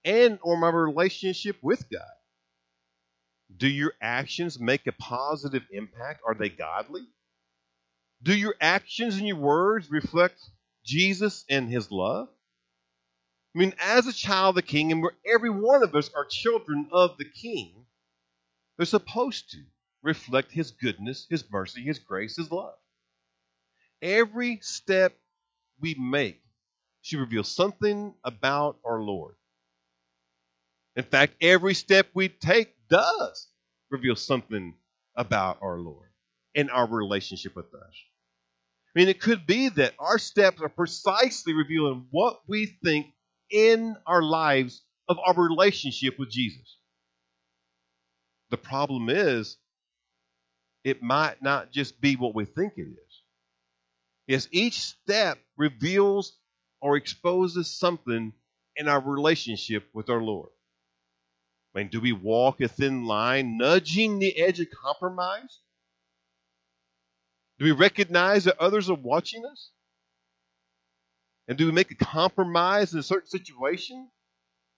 and 0.06 0.38
or 0.43 0.56
my 0.56 0.69
relationship 0.69 1.58
with 1.63 1.89
God? 1.89 2.13
Do 3.58 3.67
your 3.67 3.93
actions 3.99 4.60
make 4.60 4.86
a 4.86 4.91
positive 4.91 5.63
impact? 5.71 6.21
Are 6.28 6.36
they 6.36 6.49
godly? 6.49 7.08
Do 8.21 8.38
your 8.38 8.54
actions 8.62 9.17
and 9.17 9.28
your 9.28 9.38
words 9.38 9.89
reflect 9.89 10.39
Jesus 10.86 11.43
and 11.49 11.67
his 11.67 11.89
love? 11.89 12.28
I 13.56 13.58
mean, 13.58 13.73
as 13.80 14.06
a 14.06 14.13
child 14.13 14.49
of 14.49 14.56
the 14.58 14.62
king, 14.62 14.91
and 14.91 15.02
we 15.02 15.10
every 15.25 15.49
one 15.49 15.82
of 15.82 15.95
us 15.95 16.12
are 16.15 16.25
children 16.25 16.89
of 16.91 17.17
the 17.17 17.25
king, 17.25 17.88
they're 18.78 18.86
supposed 18.86 19.49
to 19.54 19.63
reflect 20.02 20.52
his 20.52 20.72
goodness, 20.72 21.28
his 21.30 21.44
mercy, 21.52 21.82
his 21.82 22.00
grace, 22.00 22.36
his 22.38 22.52
love. 22.52 22.76
Every 24.02 24.60
step 24.62 25.18
we 25.80 25.96
make 25.96 26.42
should 27.02 27.20
reveal 27.20 27.44
something 27.44 28.14
about 28.24 28.78
our 28.86 29.02
Lord. 29.02 29.36
In 30.96 31.04
fact, 31.04 31.36
every 31.42 31.74
step 31.74 32.08
we 32.14 32.30
take 32.30 32.74
does 32.90 33.48
reveal 33.90 34.16
something 34.16 34.74
about 35.16 35.58
our 35.62 35.78
Lord 35.78 36.10
and 36.56 36.70
our 36.72 36.88
relationship 36.88 37.56
with 37.56 37.74
us. 37.74 37.94
I 38.96 39.00
mean, 39.00 39.10
it 39.10 39.22
could 39.22 39.46
be 39.46 39.70
that 39.70 39.94
our 40.00 40.18
steps 40.18 40.62
are 40.62 40.70
precisely 40.70 41.54
revealing 41.54 42.08
what 42.12 42.40
we 42.48 42.78
think 42.84 43.08
in 43.52 43.96
our 44.06 44.22
lives 44.22 44.82
of 45.08 45.18
our 45.26 45.34
relationship 45.34 46.18
with 46.18 46.32
Jesus. 46.32 46.78
The 48.50 48.58
problem 48.58 49.10
is, 49.10 49.58
it 50.84 51.02
might 51.02 51.42
not 51.42 51.72
just 51.72 52.00
be 52.00 52.15
what 52.15 52.36
we 52.36 52.46
think 52.46 52.74
it 52.78 52.88
is. 52.88 53.22
Is 54.28 54.50
each 54.52 54.80
step 54.80 55.39
reveals 55.58 56.38
or 56.82 56.96
exposes 56.96 57.70
something 57.70 58.34
in 58.76 58.88
our 58.88 59.02
relationship 59.02 59.89
with 59.94 60.10
our 60.10 60.22
Lord. 60.22 60.50
I 61.74 61.80
mean, 61.80 61.89
do 61.89 62.00
we 62.00 62.13
walk 62.13 62.62
a 62.62 62.68
thin 62.68 63.06
line, 63.06 63.58
nudging 63.58 64.20
the 64.20 64.38
edge 64.38 64.60
of 64.60 64.68
compromise? 64.72 65.60
Do 67.60 67.65
we 67.65 67.72
recognize 67.72 68.46
that 68.46 68.60
others 68.60 68.89
are 68.89 68.96
watching 68.96 69.46
us? 69.46 69.72
And 71.48 71.58
do 71.58 71.65
we 71.65 71.72
make 71.72 71.92
a 71.92 71.96
compromise 71.96 72.94
in 72.94 73.00
a 73.00 73.04
certain 73.04 73.30
situation? 73.30 74.10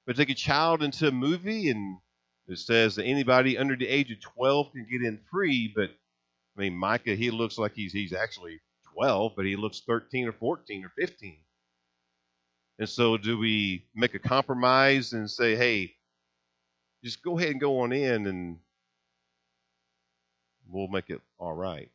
We 0.08 0.14
take 0.14 0.30
a 0.30 0.36
child 0.36 0.82
into 0.82 1.08
a 1.08 1.12
movie 1.12 1.70
and 1.70 1.98
it 2.47 2.58
says 2.60 2.95
that 2.95 3.06
anybody 3.06 3.58
under 3.58 3.75
the 3.75 3.88
age 3.88 4.12
of 4.12 4.19
12 4.19 4.71
can 4.73 4.88
get 4.89 5.01
in 5.01 5.19
free, 5.32 5.71
but 5.75 5.91
I 6.58 6.62
mean, 6.62 6.75
Micah, 6.75 7.15
he 7.15 7.32
looks 7.32 7.58
like 7.58 7.73
he's 7.73 7.93
he's 7.93 8.13
actually 8.13 8.60
12, 8.93 9.34
but 9.36 9.45
he 9.45 9.56
looks 9.56 9.82
13 9.88 10.27
or 10.27 10.34
14 10.34 10.86
or 10.86 10.91
15. 10.97 11.38
And 12.80 12.89
so, 12.89 13.17
do 13.17 13.38
we 13.38 13.86
make 13.95 14.15
a 14.15 14.19
compromise 14.19 15.13
and 15.13 15.30
say, 15.30 15.56
hey, 15.56 15.93
just 17.04 17.23
go 17.23 17.38
ahead 17.38 17.51
and 17.51 17.62
go 17.62 17.80
on 17.82 17.91
in 17.93 18.27
and 18.27 18.58
we'll 20.67 20.88
make 20.88 21.10
it 21.10 21.21
all 21.38 21.54
right? 21.54 21.89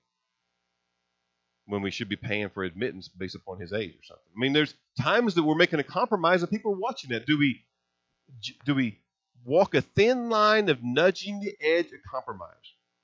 When 1.66 1.82
we 1.82 1.90
should 1.90 2.09
be 2.09 2.16
paying 2.16 2.48
for 2.50 2.62
admittance 2.62 3.09
based 3.09 3.35
upon 3.35 3.59
his 3.59 3.72
age 3.72 3.90
or 3.90 4.04
something. 4.04 4.24
I 4.37 4.38
mean, 4.38 4.52
there's 4.52 4.74
times 5.00 5.35
that 5.35 5.42
we're 5.42 5.56
making 5.56 5.80
a 5.80 5.85
compromise 5.85 6.42
and 6.42 6.50
people 6.50 6.72
are 6.72 6.78
watching 6.78 7.11
that. 7.11 7.26
Do 7.26 7.37
we 7.37 7.64
do 8.64 8.74
we 8.74 9.00
walk 9.46 9.74
a 9.74 9.80
thin 9.80 10.28
line 10.28 10.68
of 10.68 10.82
nudging 10.82 11.40
the 11.40 11.56
edge 11.61 11.87
of 11.87 12.00
compromise? 12.11 12.50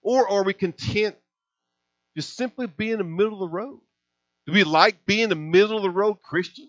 Or 0.03 0.29
are 0.29 0.43
we 0.43 0.53
content 0.53 1.17
just 2.17 2.37
simply 2.37 2.67
being 2.67 2.93
in 2.93 2.99
the 2.99 3.05
middle 3.05 3.35
of 3.35 3.51
the 3.51 3.57
road? 3.57 3.81
Do 4.47 4.53
we 4.53 4.65
like 4.65 5.07
being 5.07 5.29
the 5.29 5.37
middle 5.37 5.77
of 5.77 5.85
the 5.85 5.91
road 5.91 6.21
Christian? 6.21 6.69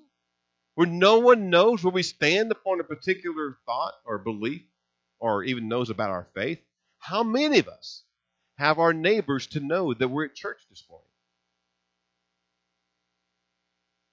Where 0.76 0.88
no 0.88 1.20
one 1.20 1.50
knows 1.50 1.84
where 1.84 1.94
we 1.94 2.04
stand 2.04 2.52
upon 2.52 2.80
a 2.80 2.84
particular 2.84 3.58
thought 3.66 3.94
or 4.06 4.20
belief 4.20 4.62
or 5.20 5.44
even 5.44 5.68
knows 5.68 5.90
about 5.90 6.12
our 6.12 6.28
faith? 6.36 6.60
How 7.00 7.24
many 7.24 7.60
of 7.60 7.68
us 7.68 8.04
have 8.58 8.78
our 8.80 8.94
neighbors 8.94 9.48
to 9.48 9.60
know 9.60 9.94
that 9.94 10.08
we're 10.08 10.26
at 10.26 10.36
church 10.36 10.62
this 10.70 10.84
morning? 10.88 11.08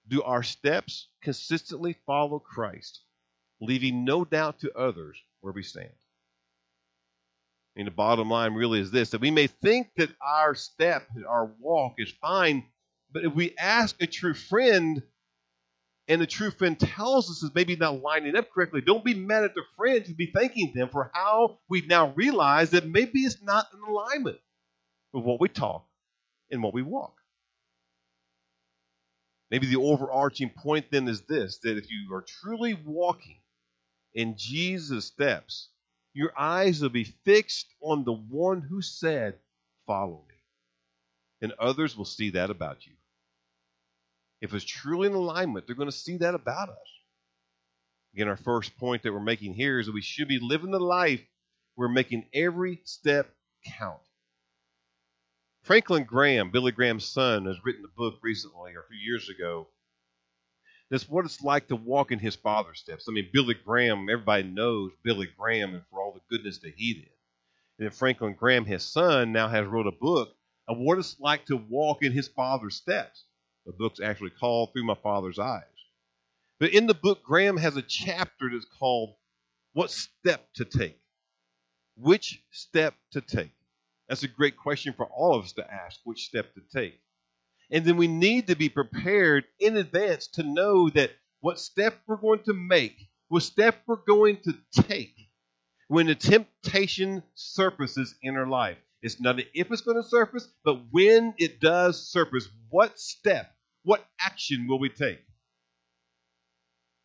Do 0.08 0.22
our 0.22 0.42
steps 0.42 1.06
consistently 1.22 1.96
follow 2.06 2.38
Christ, 2.38 3.00
leaving 3.60 4.04
no 4.04 4.24
doubt 4.24 4.60
to 4.60 4.76
others 4.76 5.22
where 5.40 5.53
we 5.53 5.62
stand? 5.62 5.90
I 7.74 7.81
mean, 7.81 7.85
the 7.87 7.92
bottom 7.92 8.29
line 8.29 8.55
really 8.55 8.81
is 8.81 8.90
this 8.90 9.11
that 9.11 9.20
we 9.20 9.31
may 9.31 9.46
think 9.46 9.88
that 9.96 10.11
our 10.20 10.55
step, 10.55 11.07
our 11.29 11.50
walk 11.61 11.94
is 11.98 12.12
fine, 12.20 12.64
but 13.12 13.24
if 13.24 13.35
we 13.35 13.55
ask 13.57 14.00
a 14.03 14.07
true 14.07 14.35
friend 14.35 15.03
and 16.09 16.20
the 16.20 16.26
true 16.26 16.50
friend 16.50 16.79
tells 16.79 17.31
us 17.31 17.42
is 17.42 17.53
maybe 17.55 17.76
not 17.76 18.03
lining 18.03 18.37
up 18.37 18.50
correctly, 18.50 18.81
don't 18.81 19.05
be 19.05 19.14
mad 19.14 19.44
at 19.44 19.55
the 19.55 19.62
friend. 19.76 20.05
Be 20.16 20.33
thanking 20.35 20.72
them 20.74 20.88
for 20.88 21.11
how 21.14 21.59
we've 21.68 21.87
now 21.87 22.12
realized 22.16 22.72
that 22.72 22.87
maybe 22.87 23.20
it's 23.20 23.40
not 23.42 23.68
in 23.72 23.81
alignment 23.88 24.38
with 25.12 25.24
what 25.24 25.40
we 25.40 25.48
talk 25.48 25.87
and 26.50 26.62
what 26.62 26.74
we 26.74 26.83
walk. 26.83 27.14
Maybe 29.50 29.68
the 29.68 29.81
overarching 29.81 30.50
point 30.50 30.87
then 30.90 31.09
is 31.09 31.22
this 31.22 31.59
that 31.62 31.76
if 31.79 31.90
you 31.90 32.12
are 32.12 32.22
truly 32.22 32.74
walking 32.74 33.38
in 34.14 34.36
Jesus' 34.36 35.06
steps, 35.06 35.68
your 36.12 36.32
eyes 36.38 36.82
will 36.82 36.88
be 36.88 37.04
fixed 37.24 37.66
on 37.80 38.04
the 38.04 38.12
one 38.12 38.62
who 38.62 38.82
said, 38.82 39.38
Follow 39.86 40.24
me. 40.28 40.34
And 41.42 41.52
others 41.58 41.96
will 41.96 42.04
see 42.04 42.30
that 42.30 42.50
about 42.50 42.86
you. 42.86 42.92
If 44.40 44.54
it's 44.54 44.64
truly 44.64 45.08
in 45.08 45.14
alignment, 45.14 45.66
they're 45.66 45.76
going 45.76 45.90
to 45.90 45.96
see 45.96 46.18
that 46.18 46.34
about 46.34 46.68
us. 46.68 46.76
Again, 48.14 48.28
our 48.28 48.36
first 48.36 48.76
point 48.76 49.02
that 49.02 49.12
we're 49.12 49.20
making 49.20 49.54
here 49.54 49.78
is 49.78 49.86
that 49.86 49.92
we 49.92 50.02
should 50.02 50.28
be 50.28 50.38
living 50.40 50.70
the 50.70 50.80
life 50.80 51.20
we're 51.76 51.88
making 51.88 52.26
every 52.34 52.80
step 52.84 53.32
count. 53.78 54.00
Franklin 55.62 56.04
Graham, 56.04 56.50
Billy 56.50 56.72
Graham's 56.72 57.04
son, 57.04 57.46
has 57.46 57.64
written 57.64 57.84
a 57.84 57.96
book 57.96 58.14
recently, 58.22 58.74
or 58.74 58.80
a 58.80 58.88
few 58.88 58.98
years 58.98 59.28
ago, 59.28 59.68
that's 60.90 61.09
what 61.09 61.24
it's 61.24 61.42
like 61.42 61.68
to 61.68 61.76
walk 61.76 62.11
in 62.11 62.18
his 62.18 62.35
father's 62.35 62.81
steps. 62.81 63.07
I 63.09 63.12
mean, 63.12 63.29
Billy 63.33 63.55
Graham, 63.55 64.09
everybody 64.11 64.42
knows 64.42 64.90
Billy 65.05 65.29
Graham 65.38 65.74
and 65.74 65.85
for 65.90 66.00
all 66.00 66.12
the 66.12 66.37
goodness 66.37 66.59
that 66.59 66.74
he 66.76 66.94
did. 66.94 67.11
And 67.79 67.87
then 67.87 67.90
Franklin 67.90 68.35
Graham, 68.35 68.64
his 68.64 68.83
son, 68.83 69.33
now 69.33 69.48
has 69.48 69.66
wrote 69.66 69.87
a 69.87 69.92
book 69.92 70.35
of 70.68 70.79
what 70.79 70.98
it's 70.98 71.18
like 71.20 71.46
to 71.46 71.57
walk 71.57 72.03
in 72.03 72.12
his 72.12 72.29
father's 72.29 72.74
steps. 72.74 73.24
The 73.66 73.72
book's 73.72 74.00
actually 74.00 74.31
called 74.31 74.72
Through 74.72 74.85
My 74.85 74.94
Father's 74.94 75.38
Eyes. 75.38 75.62
But 76.59 76.74
in 76.74 76.87
the 76.87 76.94
book, 76.94 77.22
Graham 77.22 77.57
has 77.57 77.76
a 77.76 77.83
chapter 77.83 78.50
that's 78.53 78.66
called 78.79 79.14
What 79.72 79.90
Step 79.90 80.46
to 80.55 80.64
Take? 80.64 81.00
Which 81.96 82.42
step 82.50 82.94
to 83.12 83.20
take? 83.20 83.53
That's 84.09 84.22
a 84.22 84.29
great 84.29 84.57
question 84.57 84.92
for 84.92 85.07
all 85.07 85.35
of 85.35 85.44
us 85.44 85.53
to 85.53 85.72
ask 85.72 86.00
which 86.05 86.24
step 86.24 86.55
to 86.55 86.62
take. 86.74 87.00
And 87.70 87.85
then 87.85 87.96
we 87.96 88.09
need 88.09 88.48
to 88.48 88.56
be 88.56 88.68
prepared 88.68 89.44
in 89.59 89.76
advance 89.76 90.26
to 90.35 90.42
know 90.42 90.90
that 90.90 91.12
what 91.40 91.59
step 91.59 91.98
we're 92.06 92.16
going 92.16 92.42
to 92.44 92.52
make, 92.52 92.96
what 93.28 93.42
step 93.42 93.76
we're 93.87 93.96
going 93.96 94.38
to 94.44 94.54
take 94.83 95.14
when 95.88 96.06
the 96.06 96.14
temptation 96.14 97.22
surfaces 97.35 98.14
in 98.22 98.37
our 98.37 98.46
life. 98.46 98.78
It's 99.02 99.20
not 99.20 99.38
if 99.38 99.70
it's 99.70 99.80
going 99.80 100.02
to 100.02 100.09
surface, 100.09 100.46
but 100.64 100.80
when 100.90 101.35
it 101.38 101.61
does 101.61 102.11
surface, 102.11 102.48
what 102.68 102.98
step, 103.00 103.50
what 103.83 104.04
action 104.20 104.66
will 104.68 104.78
we 104.78 104.90
take? 104.90 105.20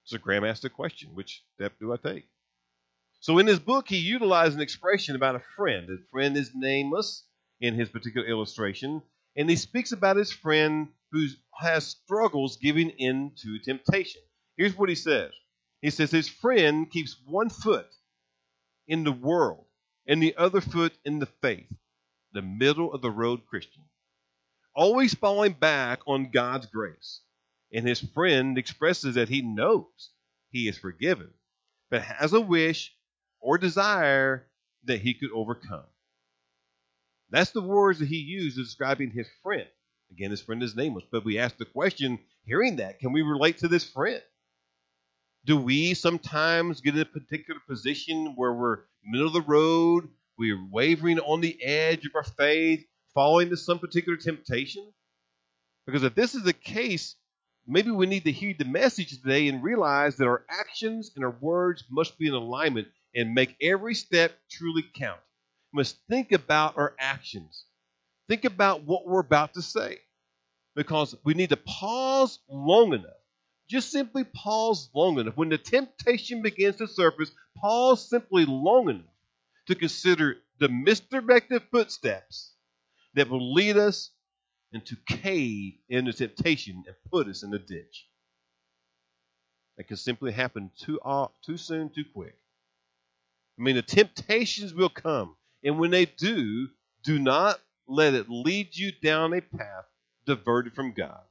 So 0.03 0.17
Graham 0.17 0.43
asked 0.43 0.65
a 0.65 0.69
question 0.69 1.15
which 1.15 1.43
step 1.55 1.73
do 1.79 1.93
I 1.93 1.97
take? 1.97 2.25
So 3.21 3.39
in 3.39 3.47
his 3.47 3.59
book, 3.59 3.87
he 3.87 3.97
utilized 3.97 4.55
an 4.55 4.61
expression 4.61 5.15
about 5.15 5.35
a 5.35 5.41
friend. 5.55 5.89
A 5.89 5.97
friend 6.11 6.37
is 6.37 6.51
nameless 6.53 7.23
in 7.59 7.73
his 7.73 7.89
particular 7.89 8.27
illustration, 8.27 9.01
and 9.37 9.49
he 9.49 9.55
speaks 9.55 9.91
about 9.91 10.17
his 10.17 10.31
friend 10.31 10.89
who 11.11 11.27
has 11.59 11.87
struggles 11.87 12.57
giving 12.57 12.89
in 12.91 13.31
to 13.37 13.59
temptation. 13.59 14.21
Here's 14.57 14.77
what 14.77 14.89
he 14.89 14.95
says 14.95 15.31
He 15.81 15.89
says 15.91 16.11
his 16.11 16.29
friend 16.29 16.89
keeps 16.91 17.17
one 17.25 17.49
foot 17.49 17.87
in 18.87 19.03
the 19.03 19.11
world 19.11 19.65
and 20.07 20.21
the 20.21 20.35
other 20.37 20.61
foot 20.61 20.93
in 21.05 21.19
the 21.19 21.27
faith, 21.27 21.71
the 22.33 22.41
middle 22.41 22.93
of 22.93 23.01
the 23.01 23.11
road 23.11 23.45
Christian. 23.47 23.83
always 24.75 25.13
falling 25.15 25.53
back 25.53 26.01
on 26.07 26.31
God's 26.31 26.67
grace. 26.67 27.21
And 27.73 27.87
his 27.87 28.01
friend 28.01 28.57
expresses 28.57 29.15
that 29.15 29.29
he 29.29 29.41
knows 29.41 30.11
he 30.51 30.67
is 30.69 30.77
forgiven, 30.77 31.31
but 31.91 32.03
has 32.03 32.33
a 32.33 32.41
wish 32.41 32.93
or 33.41 33.57
desire 33.57 34.47
that 34.85 35.01
he 35.01 35.13
could 35.15 35.31
overcome. 35.33 35.85
That's 37.29 37.51
the 37.51 37.61
words 37.61 37.99
that 37.99 38.07
he 38.07 38.17
used 38.17 38.57
describing 38.57 39.11
his 39.11 39.27
friend. 39.41 39.67
Again, 40.11 40.31
his 40.31 40.41
friend 40.41 40.61
is 40.61 40.75
nameless, 40.75 41.05
but 41.11 41.25
we 41.25 41.39
ask 41.39 41.57
the 41.57 41.65
question, 41.65 42.19
hearing 42.45 42.77
that, 42.77 42.99
can 42.99 43.11
we 43.11 43.21
relate 43.23 43.59
to 43.59 43.67
this 43.67 43.83
friend? 43.83 44.21
Do 45.45 45.57
we 45.57 45.93
sometimes 45.93 46.81
get 46.81 46.95
in 46.95 47.01
a 47.01 47.05
particular 47.05 47.59
position 47.67 48.33
where 48.35 48.53
we're 48.53 48.79
middle 49.03 49.27
of 49.27 49.33
the 49.33 49.41
road, 49.41 50.09
we're 50.37 50.63
wavering 50.71 51.19
on 51.19 51.41
the 51.41 51.63
edge 51.63 52.05
of 52.05 52.15
our 52.15 52.23
faith, 52.23 52.85
falling 53.13 53.49
to 53.49 53.57
some 53.57 53.79
particular 53.79 54.17
temptation? 54.17 54.91
Because 55.85 56.03
if 56.03 56.15
this 56.15 56.35
is 56.35 56.43
the 56.43 56.53
case, 56.53 57.15
maybe 57.67 57.91
we 57.91 58.07
need 58.07 58.23
to 58.25 58.31
heed 58.31 58.57
the 58.59 58.65
message 58.65 59.09
today 59.09 59.47
and 59.47 59.63
realize 59.63 60.17
that 60.17 60.27
our 60.27 60.45
actions 60.49 61.11
and 61.15 61.23
our 61.23 61.35
words 61.39 61.83
must 61.89 62.17
be 62.17 62.27
in 62.27 62.33
alignment 62.33 62.87
and 63.15 63.33
make 63.33 63.55
every 63.61 63.95
step 63.95 64.31
truly 64.49 64.83
count. 64.95 65.19
Must 65.75 65.97
think 66.09 66.31
about 66.31 66.77
our 66.77 66.95
actions. 66.97 67.65
Think 68.29 68.45
about 68.45 68.83
what 68.83 69.05
we're 69.05 69.19
about 69.19 69.55
to 69.55 69.61
say. 69.61 69.99
Because 70.73 71.13
we 71.25 71.33
need 71.33 71.49
to 71.49 71.57
pause 71.57 72.39
long 72.49 72.93
enough. 72.93 73.11
Just 73.69 73.91
simply 73.91 74.23
pause 74.23 74.89
long 74.95 75.19
enough. 75.19 75.35
When 75.35 75.49
the 75.49 75.57
temptation 75.57 76.41
begins 76.41 76.77
to 76.77 76.87
surface, 76.87 77.29
pause 77.57 78.09
simply 78.09 78.45
long 78.45 78.89
enough 78.89 79.15
to 79.67 79.75
consider 79.75 80.37
the 80.59 80.69
misdirected 80.69 81.63
footsteps 81.71 82.53
that 83.15 83.29
will 83.29 83.53
lead 83.53 83.75
us 83.75 84.11
into 84.71 84.95
cave 85.07 85.73
into 85.89 86.13
temptation 86.13 86.85
and 86.87 86.95
put 87.11 87.27
us 87.27 87.43
in 87.43 87.49
the 87.49 87.59
ditch. 87.59 88.07
That 89.75 89.89
can 89.89 89.97
simply 89.97 90.31
happen 90.31 90.71
too, 90.79 91.01
uh, 91.01 91.27
too 91.45 91.57
soon, 91.57 91.89
too 91.89 92.05
quick. 92.13 92.37
I 93.59 93.63
mean, 93.63 93.75
the 93.75 93.81
temptations 93.81 94.73
will 94.73 94.87
come. 94.87 95.35
And 95.65 95.79
when 95.79 95.89
they 95.91 96.05
do, 96.05 96.69
do 97.03 97.17
not 97.17 97.59
let 97.87 98.13
it 98.13 98.29
lead 98.29 98.77
you 98.77 98.91
down 98.91 99.33
a 99.33 99.41
path 99.41 99.85
diverted 100.25 100.73
from 100.73 100.93
God. 100.93 101.21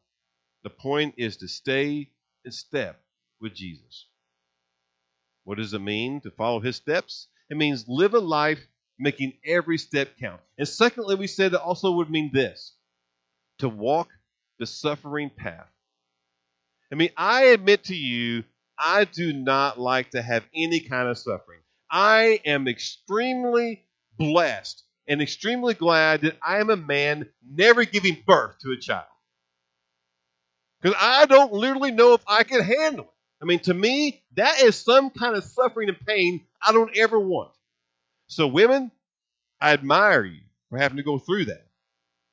The 0.65 0.71
point 0.71 1.15
is 1.17 1.37
to 1.39 1.49
stay 1.49 2.11
in 2.45 2.53
step 2.53 3.01
with 3.41 3.55
Jesus. 3.55 4.07
What 5.45 5.59
does 5.59 5.73
it 5.73 5.81
mean 5.81 6.21
to 6.23 6.31
follow 6.31 6.61
his 6.61 6.77
steps? 6.77 7.29
It 7.49 7.57
means 7.57 7.87
live 7.87 8.15
a 8.15 8.19
life 8.19 8.59
making 8.99 9.35
every 9.45 9.79
step 9.79 10.17
count. 10.19 10.41
And 10.59 10.67
secondly, 10.67 11.15
we 11.15 11.27
said 11.27 11.53
it 11.53 11.61
also 11.61 11.93
would 11.93 12.11
mean 12.11 12.31
this 12.33 12.75
to 13.59 13.69
walk 13.69 14.09
the 14.59 14.67
suffering 14.67 15.31
path. 15.31 15.69
I 16.91 16.97
mean, 16.97 17.11
I 17.17 17.47
admit 17.47 17.85
to 17.85 17.95
you, 17.95 18.45
I 18.79 19.05
do 19.05 19.33
not 19.33 19.79
like 19.79 20.11
to 20.11 20.23
have 20.23 20.45
any 20.55 20.81
kind 20.81 21.09
of 21.09 21.19
suffering. 21.19 21.61
I 21.91 22.41
am 22.45 22.67
extremely 22.67 23.84
blessed 24.17 24.83
and 25.07 25.21
extremely 25.21 25.75
glad 25.75 26.23
that 26.23 26.39
I 26.43 26.61
am 26.61 26.71
a 26.71 26.77
man 26.77 27.29
never 27.47 27.85
giving 27.85 28.23
birth 28.27 28.59
to 28.61 28.73
a 28.73 28.77
child. 28.77 29.05
Because 30.81 30.97
I 31.01 31.27
don't 31.27 31.53
literally 31.53 31.91
know 31.91 32.15
if 32.15 32.23
I 32.27 32.43
can 32.43 32.63
handle 32.63 33.05
it. 33.05 33.11
I 33.43 33.47
mean, 33.47 33.59
to 33.61 33.75
me, 33.75 34.23
that 34.37 34.61
is 34.61 34.77
some 34.77 35.11
kind 35.11 35.37
of 35.37 35.45
suffering 35.45 35.89
and 35.89 36.07
pain 36.07 36.45
I 36.63 36.73
don't 36.73 36.97
ever 36.97 37.19
want. 37.19 37.53
So, 38.29 38.47
women, 38.47 38.91
I 39.61 39.73
admire 39.73 40.25
you 40.25 40.41
for 40.71 40.79
having 40.79 40.97
to 40.97 41.03
go 41.03 41.19
through 41.19 41.47
that. 41.47 41.67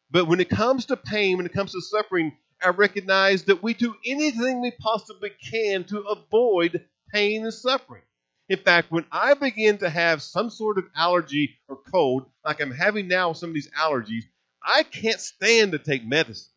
But 0.10 0.28
when 0.28 0.40
it 0.40 0.50
comes 0.50 0.86
to 0.88 0.98
pain, 0.98 1.38
when 1.38 1.46
it 1.46 1.54
comes 1.54 1.72
to 1.72 1.82
suffering, 1.82 2.38
I 2.64 2.70
recognize 2.70 3.44
that 3.44 3.64
we 3.64 3.74
do 3.74 3.96
anything 4.06 4.62
we 4.62 4.72
possibly 4.72 5.32
can 5.50 5.84
to 5.86 6.00
avoid 6.02 6.86
pain 7.14 7.44
and 7.44 7.54
suffering. 7.54 8.04
In 8.52 8.58
fact, 8.58 8.92
when 8.92 9.06
I 9.14 9.34
begin 9.34 9.78
to 9.78 9.90
have 9.90 10.22
some 10.22 10.50
sort 10.50 10.78
of 10.78 10.84
allergy 10.94 11.58
or 11.70 11.78
cold, 11.90 12.26
like 12.44 12.60
I'm 12.60 12.70
having 12.70 13.08
now 13.08 13.30
with 13.30 13.38
some 13.38 13.52
of 13.52 13.54
these 13.54 13.72
allergies, 13.72 14.24
I 14.62 14.84
can't 14.84 15.22
stand 15.22 15.72
to 15.72 15.80
take 15.80 16.06
medicine. 16.06 16.52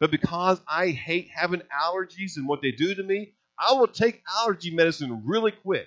But 0.00 0.10
because 0.10 0.60
I 0.66 0.88
hate 0.88 1.28
having 1.32 1.62
allergies 1.72 2.38
and 2.38 2.48
what 2.48 2.60
they 2.60 2.72
do 2.72 2.92
to 2.92 3.04
me, 3.04 3.34
I 3.56 3.74
will 3.74 3.86
take 3.86 4.24
allergy 4.40 4.72
medicine 4.72 5.22
really 5.26 5.52
quick 5.52 5.86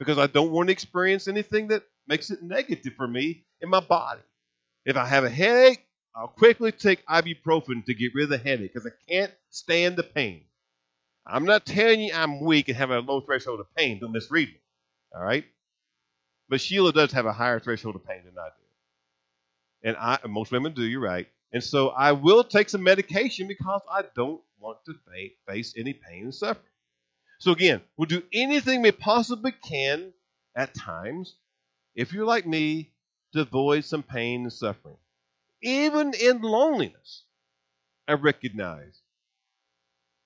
because 0.00 0.18
I 0.18 0.26
don't 0.26 0.50
want 0.50 0.70
to 0.70 0.72
experience 0.72 1.28
anything 1.28 1.68
that 1.68 1.84
makes 2.08 2.32
it 2.32 2.42
negative 2.42 2.94
for 2.96 3.06
me 3.06 3.44
in 3.60 3.68
my 3.68 3.78
body. 3.78 4.22
If 4.84 4.96
I 4.96 5.06
have 5.06 5.22
a 5.22 5.30
headache, 5.30 5.86
I'll 6.16 6.26
quickly 6.26 6.72
take 6.72 7.06
ibuprofen 7.06 7.84
to 7.84 7.94
get 7.94 8.12
rid 8.12 8.24
of 8.24 8.30
the 8.30 8.38
headache 8.38 8.72
because 8.74 8.90
I 8.90 9.08
can't 9.08 9.32
stand 9.50 9.94
the 9.94 10.02
pain. 10.02 10.46
I'm 11.24 11.44
not 11.44 11.64
telling 11.64 12.00
you 12.00 12.12
I'm 12.12 12.40
weak 12.40 12.66
and 12.66 12.76
have 12.76 12.90
a 12.90 12.98
low 12.98 13.20
threshold 13.20 13.60
of 13.60 13.72
pain. 13.76 14.00
Don't 14.00 14.10
misread 14.10 14.48
me. 14.48 14.59
All 15.14 15.22
right? 15.22 15.44
But 16.48 16.60
Sheila 16.60 16.92
does 16.92 17.12
have 17.12 17.26
a 17.26 17.32
higher 17.32 17.60
threshold 17.60 17.96
of 17.96 18.06
pain 18.06 18.22
than 18.24 18.38
I 18.38 18.48
do. 18.48 19.88
And 19.88 19.96
I 19.96 20.18
most 20.26 20.52
women 20.52 20.72
do, 20.74 20.82
you're 20.82 21.00
right. 21.00 21.28
And 21.52 21.62
so 21.62 21.88
I 21.88 22.12
will 22.12 22.44
take 22.44 22.68
some 22.68 22.82
medication 22.82 23.48
because 23.48 23.80
I 23.90 24.04
don't 24.14 24.40
want 24.58 24.78
to 24.86 24.94
face 25.46 25.74
any 25.76 25.92
pain 25.92 26.24
and 26.24 26.34
suffering. 26.34 26.66
So 27.38 27.52
again, 27.52 27.80
we'll 27.96 28.06
do 28.06 28.22
anything 28.32 28.82
we 28.82 28.92
possibly 28.92 29.52
can 29.52 30.12
at 30.54 30.74
times, 30.74 31.34
if 31.94 32.12
you're 32.12 32.26
like 32.26 32.46
me, 32.46 32.90
to 33.32 33.40
avoid 33.40 33.84
some 33.84 34.02
pain 34.02 34.42
and 34.42 34.52
suffering. 34.52 34.96
Even 35.62 36.12
in 36.14 36.42
loneliness, 36.42 37.24
I 38.06 38.14
recognize 38.14 39.00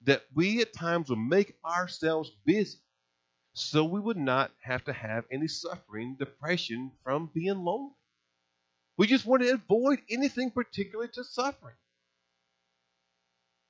that 0.02 0.24
we 0.34 0.60
at 0.60 0.72
times 0.72 1.08
will 1.08 1.16
make 1.16 1.56
ourselves 1.64 2.30
busy 2.44 2.78
so 3.54 3.84
we 3.84 4.00
would 4.00 4.16
not 4.16 4.50
have 4.62 4.84
to 4.84 4.92
have 4.92 5.24
any 5.30 5.46
suffering, 5.46 6.16
depression 6.18 6.90
from 7.04 7.30
being 7.32 7.64
lonely. 7.64 7.94
We 8.96 9.06
just 9.06 9.26
want 9.26 9.42
to 9.42 9.54
avoid 9.54 10.00
anything 10.10 10.50
particularly 10.50 11.10
to 11.14 11.24
suffering. 11.24 11.76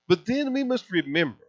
But 0.08 0.26
then 0.26 0.52
we 0.52 0.64
must 0.64 0.90
remember, 0.90 1.44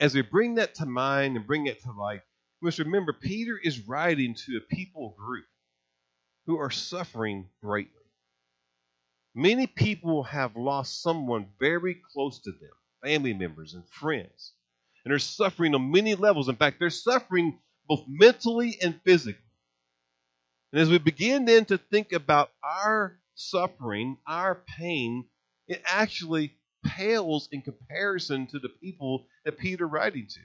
as 0.00 0.14
we 0.14 0.22
bring 0.22 0.56
that 0.56 0.74
to 0.76 0.86
mind 0.86 1.36
and 1.36 1.46
bring 1.46 1.66
it 1.66 1.82
to 1.82 1.92
life, 1.92 2.22
we 2.60 2.66
must 2.66 2.78
remember 2.78 3.12
Peter 3.12 3.58
is 3.58 3.86
writing 3.86 4.34
to 4.34 4.56
a 4.56 4.74
people 4.74 5.14
group 5.18 5.46
who 6.46 6.58
are 6.58 6.70
suffering 6.70 7.48
greatly. 7.62 7.92
Many 9.34 9.66
people 9.66 10.22
have 10.24 10.56
lost 10.56 11.02
someone 11.02 11.48
very 11.58 12.00
close 12.12 12.38
to 12.40 12.52
them, 12.52 12.70
family 13.02 13.34
members 13.34 13.74
and 13.74 13.86
friends 13.88 14.52
and 15.04 15.12
are 15.12 15.18
suffering 15.18 15.74
on 15.74 15.90
many 15.90 16.14
levels. 16.14 16.48
In 16.48 16.56
fact, 16.56 16.78
they're 16.78 16.90
suffering 16.90 17.58
both 17.88 18.04
mentally 18.08 18.78
and 18.82 19.00
physically. 19.04 19.40
And 20.72 20.80
as 20.80 20.90
we 20.90 20.98
begin 20.98 21.44
then 21.44 21.64
to 21.66 21.78
think 21.78 22.12
about 22.12 22.50
our 22.62 23.18
suffering, 23.34 24.16
our 24.26 24.56
pain, 24.78 25.24
it 25.68 25.82
actually 25.86 26.56
pales 26.84 27.48
in 27.52 27.62
comparison 27.62 28.46
to 28.48 28.58
the 28.58 28.68
people 28.68 29.26
that 29.44 29.58
Peter 29.58 29.86
writing 29.86 30.26
to. 30.28 30.40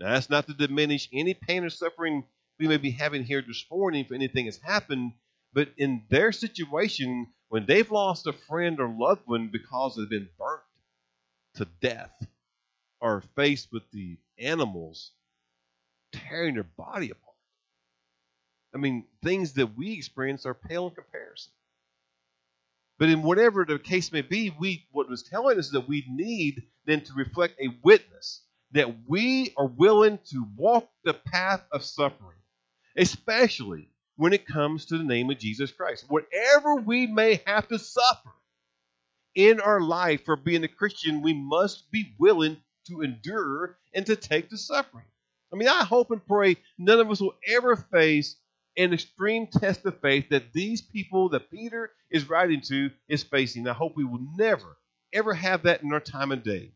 Now, 0.00 0.12
that's 0.12 0.30
not 0.30 0.46
to 0.46 0.54
diminish 0.54 1.08
any 1.12 1.34
pain 1.34 1.64
or 1.64 1.70
suffering 1.70 2.24
we 2.58 2.68
may 2.68 2.76
be 2.76 2.90
having 2.90 3.24
here 3.24 3.42
this 3.46 3.64
morning 3.70 4.04
if 4.04 4.12
anything 4.12 4.46
has 4.46 4.58
happened, 4.58 5.12
but 5.52 5.68
in 5.76 6.02
their 6.10 6.32
situation, 6.32 7.28
when 7.48 7.66
they've 7.66 7.90
lost 7.90 8.26
a 8.26 8.32
friend 8.32 8.80
or 8.80 8.88
loved 8.88 9.22
one 9.26 9.48
because 9.48 9.96
they've 9.96 10.10
been 10.10 10.28
burnt 10.38 10.62
to 11.54 11.66
death, 11.80 12.12
are 13.00 13.22
faced 13.36 13.68
with 13.72 13.82
the 13.92 14.18
animals 14.38 15.12
tearing 16.12 16.54
their 16.54 16.64
body 16.64 17.10
apart. 17.10 17.24
I 18.74 18.78
mean, 18.78 19.04
things 19.22 19.54
that 19.54 19.76
we 19.76 19.92
experience 19.94 20.46
are 20.46 20.54
pale 20.54 20.88
in 20.88 20.94
comparison. 20.94 21.52
But 22.98 23.08
in 23.08 23.22
whatever 23.22 23.64
the 23.64 23.78
case 23.78 24.12
may 24.12 24.22
be, 24.22 24.54
we 24.58 24.86
what 24.90 25.08
was 25.08 25.22
telling 25.22 25.58
us 25.58 25.66
is 25.66 25.72
that 25.72 25.88
we 25.88 26.04
need 26.10 26.64
then 26.84 27.02
to 27.02 27.12
reflect 27.14 27.60
a 27.60 27.68
witness 27.82 28.42
that 28.72 29.08
we 29.08 29.52
are 29.56 29.66
willing 29.66 30.18
to 30.30 30.46
walk 30.56 30.90
the 31.04 31.14
path 31.14 31.62
of 31.72 31.84
suffering, 31.84 32.36
especially 32.96 33.88
when 34.16 34.32
it 34.32 34.46
comes 34.46 34.86
to 34.86 34.98
the 34.98 35.04
name 35.04 35.30
of 35.30 35.38
Jesus 35.38 35.70
Christ. 35.70 36.04
Whatever 36.08 36.74
we 36.74 37.06
may 37.06 37.40
have 37.46 37.68
to 37.68 37.78
suffer 37.78 38.32
in 39.34 39.60
our 39.60 39.80
life 39.80 40.24
for 40.24 40.36
being 40.36 40.64
a 40.64 40.68
Christian, 40.68 41.22
we 41.22 41.32
must 41.32 41.90
be 41.90 42.14
willing 42.18 42.58
to 42.88 43.02
endure 43.02 43.76
and 43.94 44.04
to 44.06 44.16
take 44.16 44.50
the 44.50 44.58
suffering. 44.58 45.06
I 45.52 45.56
mean, 45.56 45.68
I 45.68 45.84
hope 45.84 46.10
and 46.10 46.24
pray 46.26 46.56
none 46.76 47.00
of 47.00 47.10
us 47.10 47.20
will 47.20 47.34
ever 47.46 47.76
face 47.76 48.36
an 48.76 48.92
extreme 48.92 49.46
test 49.46 49.84
of 49.86 50.00
faith 50.00 50.28
that 50.30 50.52
these 50.52 50.82
people 50.82 51.30
that 51.30 51.50
Peter 51.50 51.90
is 52.10 52.28
writing 52.28 52.60
to 52.62 52.90
is 53.08 53.22
facing. 53.22 53.66
I 53.66 53.72
hope 53.72 53.96
we 53.96 54.04
will 54.04 54.26
never, 54.36 54.76
ever 55.12 55.34
have 55.34 55.62
that 55.64 55.82
in 55.82 55.92
our 55.92 56.00
time 56.00 56.32
and 56.32 56.42
day. 56.42 56.72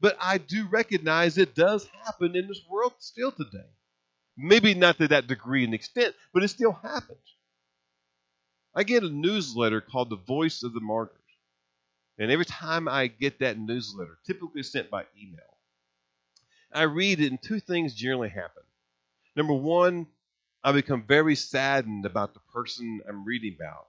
But 0.00 0.16
I 0.20 0.38
do 0.38 0.68
recognize 0.68 1.38
it 1.38 1.54
does 1.54 1.88
happen 2.04 2.36
in 2.36 2.46
this 2.46 2.62
world 2.70 2.94
still 2.98 3.32
today. 3.32 3.66
Maybe 4.36 4.74
not 4.74 4.98
to 4.98 5.08
that 5.08 5.26
degree 5.26 5.64
and 5.64 5.74
extent, 5.74 6.14
but 6.32 6.44
it 6.44 6.48
still 6.48 6.72
happens. 6.72 7.18
I 8.74 8.84
get 8.84 9.02
a 9.02 9.08
newsletter 9.08 9.80
called 9.80 10.10
The 10.10 10.16
Voice 10.16 10.62
of 10.62 10.72
the 10.72 10.80
Martyrs. 10.80 11.17
And 12.18 12.30
every 12.30 12.44
time 12.44 12.88
I 12.88 13.06
get 13.06 13.38
that 13.40 13.58
newsletter, 13.58 14.18
typically 14.26 14.62
sent 14.62 14.90
by 14.90 15.04
email, 15.20 15.38
I 16.72 16.82
read 16.82 17.20
it 17.20 17.30
and 17.30 17.40
two 17.40 17.60
things 17.60 17.94
generally 17.94 18.28
happen. 18.28 18.62
Number 19.36 19.54
one, 19.54 20.06
I 20.64 20.72
become 20.72 21.04
very 21.06 21.36
saddened 21.36 22.04
about 22.04 22.34
the 22.34 22.40
person 22.52 23.00
I'm 23.08 23.24
reading 23.24 23.56
about 23.58 23.86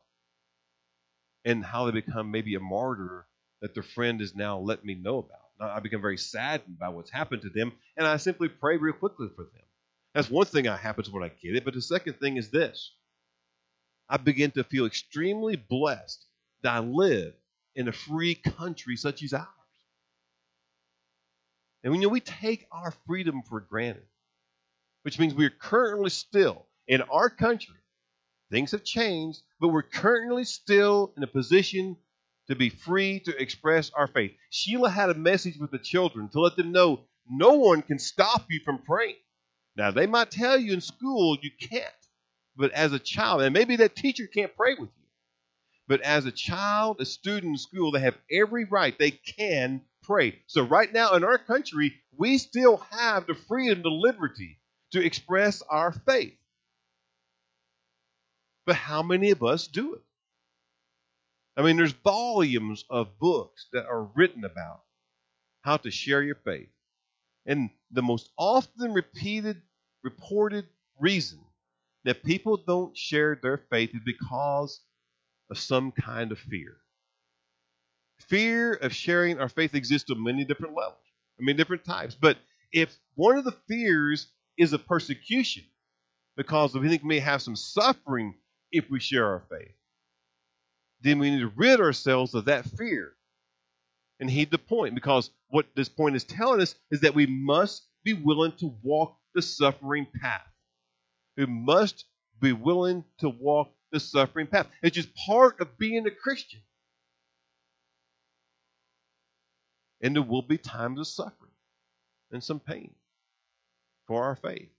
and 1.44 1.66
how 1.66 1.86
they 1.86 1.92
become 1.92 2.30
maybe 2.30 2.56
a 2.56 2.60
martyr 2.60 3.26
that 3.62 3.74
their 3.74 3.84
friend 3.84 4.22
is 4.22 4.36
now 4.36 4.60
letting 4.60 4.86
me 4.86 4.96
know 4.96 5.18
about. 5.18 5.40
Now, 5.60 5.70
I 5.70 5.80
become 5.80 6.02
very 6.02 6.18
saddened 6.18 6.80
by 6.80 6.90
what's 6.90 7.10
happened 7.10 7.42
to 7.42 7.50
them, 7.50 7.74
and 7.98 8.08
I 8.08 8.18
simply 8.18 8.48
pray 8.48 8.78
real 8.78 8.94
quickly 8.94 9.28
for 9.36 9.44
them. 9.44 9.64
That's 10.14 10.30
one 10.30 10.46
thing 10.46 10.64
that 10.66 10.80
happens 10.80 11.10
when 11.10 11.24
I 11.24 11.30
get 11.30 11.56
it. 11.56 11.66
But 11.66 11.74
the 11.74 11.82
second 11.82 12.14
thing 12.14 12.38
is 12.38 12.50
this 12.50 12.94
I 14.08 14.18
begin 14.18 14.52
to 14.52 14.64
feel 14.64 14.86
extremely 14.86 15.56
blessed 15.56 16.26
that 16.62 16.74
I 16.74 16.80
live 16.80 17.34
in 17.76 17.88
a 17.88 17.94
free 17.94 18.36
country 18.36 18.96
such 18.96 19.24
as 19.24 19.34
ours. 19.34 19.48
And 21.84 21.92
when 21.92 22.02
you 22.02 22.08
know, 22.08 22.14
we 22.14 22.20
take 22.20 22.68
our 22.72 22.94
freedom 23.08 23.42
for 23.44 23.62
granted, 23.62 24.06
which 25.04 25.18
means 25.18 25.34
we're 25.34 25.50
currently 25.50 26.10
still 26.10 26.66
in 26.88 27.02
our 27.04 27.30
country, 27.30 27.78
things 28.52 28.72
have 28.72 28.84
changed, 28.84 29.42
but 29.60 29.70
we're 29.70 29.84
currently 29.84 30.44
still 30.44 31.14
in 31.16 31.24
a 31.24 31.28
position 31.28 31.96
to 32.48 32.56
be 32.56 32.70
free 32.70 33.20
to 33.22 33.42
express 33.42 33.92
our 33.92 34.08
faith. 34.08 34.32
Sheila 34.50 34.90
had 34.90 35.10
a 35.10 35.14
message 35.14 35.58
with 35.58 35.72
the 35.72 35.78
children 35.80 36.30
to 36.30 36.42
let 36.42 36.56
them 36.56 36.72
know 36.72 37.06
no 37.30 37.54
one 37.54 37.84
can 37.84 38.00
stop 38.00 38.46
you 38.50 38.60
from 38.66 38.80
praying. 38.80 39.16
Now, 39.76 39.92
they 39.92 40.08
might 40.08 40.32
tell 40.32 40.58
you 40.58 40.74
in 40.74 40.82
school 40.82 41.38
you 41.42 41.52
can't, 41.70 41.86
but 42.58 42.72
as 42.72 42.92
a 42.92 43.00
child, 43.00 43.44
and 43.44 43.54
maybe 43.54 43.78
that 43.78 43.96
teacher 43.96 44.28
can't 44.28 44.56
pray 44.58 44.74
with 44.74 44.90
you, 44.90 44.99
but 45.90 46.02
as 46.02 46.28
a 46.28 46.32
child, 46.32 47.02
a 47.02 47.06
student 47.06 47.54
in 47.54 47.58
school, 47.58 47.92
they 47.92 48.00
have 48.00 48.16
every 48.32 48.66
right. 48.66 48.98
They 48.98 49.10
can 49.10 49.82
pray. 50.04 50.40
So, 50.46 50.62
right 50.62 50.94
now 50.94 51.16
in 51.16 51.24
our 51.24 51.40
country, 51.40 51.96
we 52.16 52.38
still 52.38 52.78
have 52.92 53.26
the 53.26 53.34
freedom, 53.34 53.82
the 53.82 53.90
liberty 53.90 54.60
to 54.92 55.04
express 55.04 55.64
our 55.64 55.92
faith. 55.92 56.38
But 58.68 58.76
how 58.76 59.02
many 59.02 59.32
of 59.32 59.42
us 59.42 59.66
do 59.66 59.96
it? 59.96 60.02
I 61.58 61.64
mean, 61.64 61.76
there's 61.76 61.92
volumes 61.92 62.86
of 62.92 63.18
books 63.18 63.66
that 63.74 63.88
are 63.88 64.04
written 64.16 64.46
about 64.46 64.82
how 65.62 65.78
to 65.78 65.90
share 65.90 66.22
your 66.22 66.38
faith. 66.46 66.70
And 67.48 67.72
the 67.90 68.04
most 68.04 68.30
often 68.38 68.94
repeated 68.94 69.60
reported 70.04 70.68
reason 71.00 71.40
that 72.04 72.24
people 72.24 72.58
don't 72.58 72.96
share 72.96 73.40
their 73.42 73.58
faith 73.72 73.90
is 73.96 74.02
because 74.06 74.82
of 75.50 75.58
some 75.58 75.92
kind 75.92 76.32
of 76.32 76.40
fear. 76.40 76.78
Fear 78.28 78.74
of 78.74 78.94
sharing 78.94 79.40
our 79.40 79.50
faith 79.50 79.76
exists 79.76 80.12
on 80.12 80.24
many 80.24 80.44
different 80.46 80.76
levels, 80.76 81.00
I 81.40 81.44
mean, 81.44 81.56
different 81.56 81.86
types. 81.86 82.16
But 82.16 82.38
if 82.72 82.96
one 83.16 83.38
of 83.38 83.46
the 83.46 83.56
fears 83.68 84.28
is 84.58 84.74
a 84.74 84.80
persecution, 84.80 85.64
because 86.36 86.74
we 86.74 86.88
think 86.88 87.04
we 87.04 87.10
may 87.10 87.20
have 87.20 87.42
some 87.42 87.56
suffering 87.56 88.36
if 88.72 88.90
we 88.90 89.00
share 89.00 89.26
our 89.26 89.44
faith, 89.50 89.74
then 91.02 91.20
we 91.20 91.32
need 91.32 91.40
to 91.40 91.52
rid 91.56 91.80
ourselves 91.80 92.36
of 92.36 92.46
that 92.46 92.66
fear 92.66 93.14
and 94.20 94.30
heed 94.30 94.52
the 94.52 94.58
point. 94.58 94.96
Because 94.96 95.32
what 95.48 95.66
this 95.76 95.90
point 95.90 96.16
is 96.16 96.24
telling 96.24 96.62
us 96.62 96.76
is 96.92 97.02
that 97.02 97.16
we 97.16 97.26
must 97.26 97.88
be 98.04 98.14
willing 98.14 98.52
to 98.60 98.76
walk 98.84 99.18
the 99.34 99.42
suffering 99.42 100.08
path. 100.22 100.42
We 101.38 101.46
must 101.46 102.06
be 102.40 102.54
willing 102.54 103.06
to 103.20 103.30
walk 103.30 103.70
the 103.92 104.00
suffering 104.00 104.48
path. 104.48 104.68
It's 104.82 104.96
just 104.96 105.14
part 105.16 105.60
of 105.60 105.78
being 105.78 106.06
a 106.06 106.12
Christian. 106.12 106.62
And 110.02 110.16
there 110.16 110.24
will 110.24 110.42
be 110.42 110.58
times 110.58 111.00
of 111.00 111.08
suffering 111.08 111.52
and 112.32 112.44
some 112.44 112.60
pain 112.60 112.94
for 114.08 114.24
our 114.24 114.36
faith. 114.36 114.70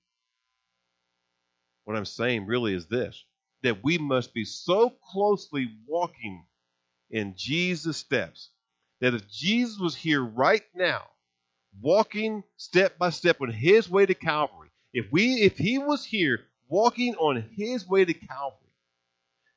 What 1.84 1.96
I'm 1.96 2.04
saying 2.04 2.46
really 2.46 2.74
is 2.74 2.86
this 2.86 3.24
that 3.62 3.84
we 3.84 3.98
must 3.98 4.32
be 4.32 4.44
so 4.44 4.90
closely 5.12 5.68
walking 5.86 6.44
in 7.10 7.34
Jesus' 7.36 7.98
steps 7.98 8.50
that 9.00 9.12
if 9.12 9.28
Jesus 9.28 9.78
was 9.78 9.94
here 9.94 10.22
right 10.22 10.64
now, 10.74 11.02
walking 11.82 12.42
step 12.56 12.96
by 12.96 13.10
step 13.10 13.40
on 13.42 13.50
his 13.50 13.90
way 13.90 14.06
to 14.06 14.14
Calvary, 14.14 14.70
if 14.92 15.10
we 15.12 15.42
if 15.42 15.58
he 15.58 15.78
was 15.78 16.04
here 16.04 16.40
walking 16.68 17.14
on 17.16 17.44
his 17.56 17.86
way 17.86 18.04
to 18.04 18.14
Calvary, 18.14 18.69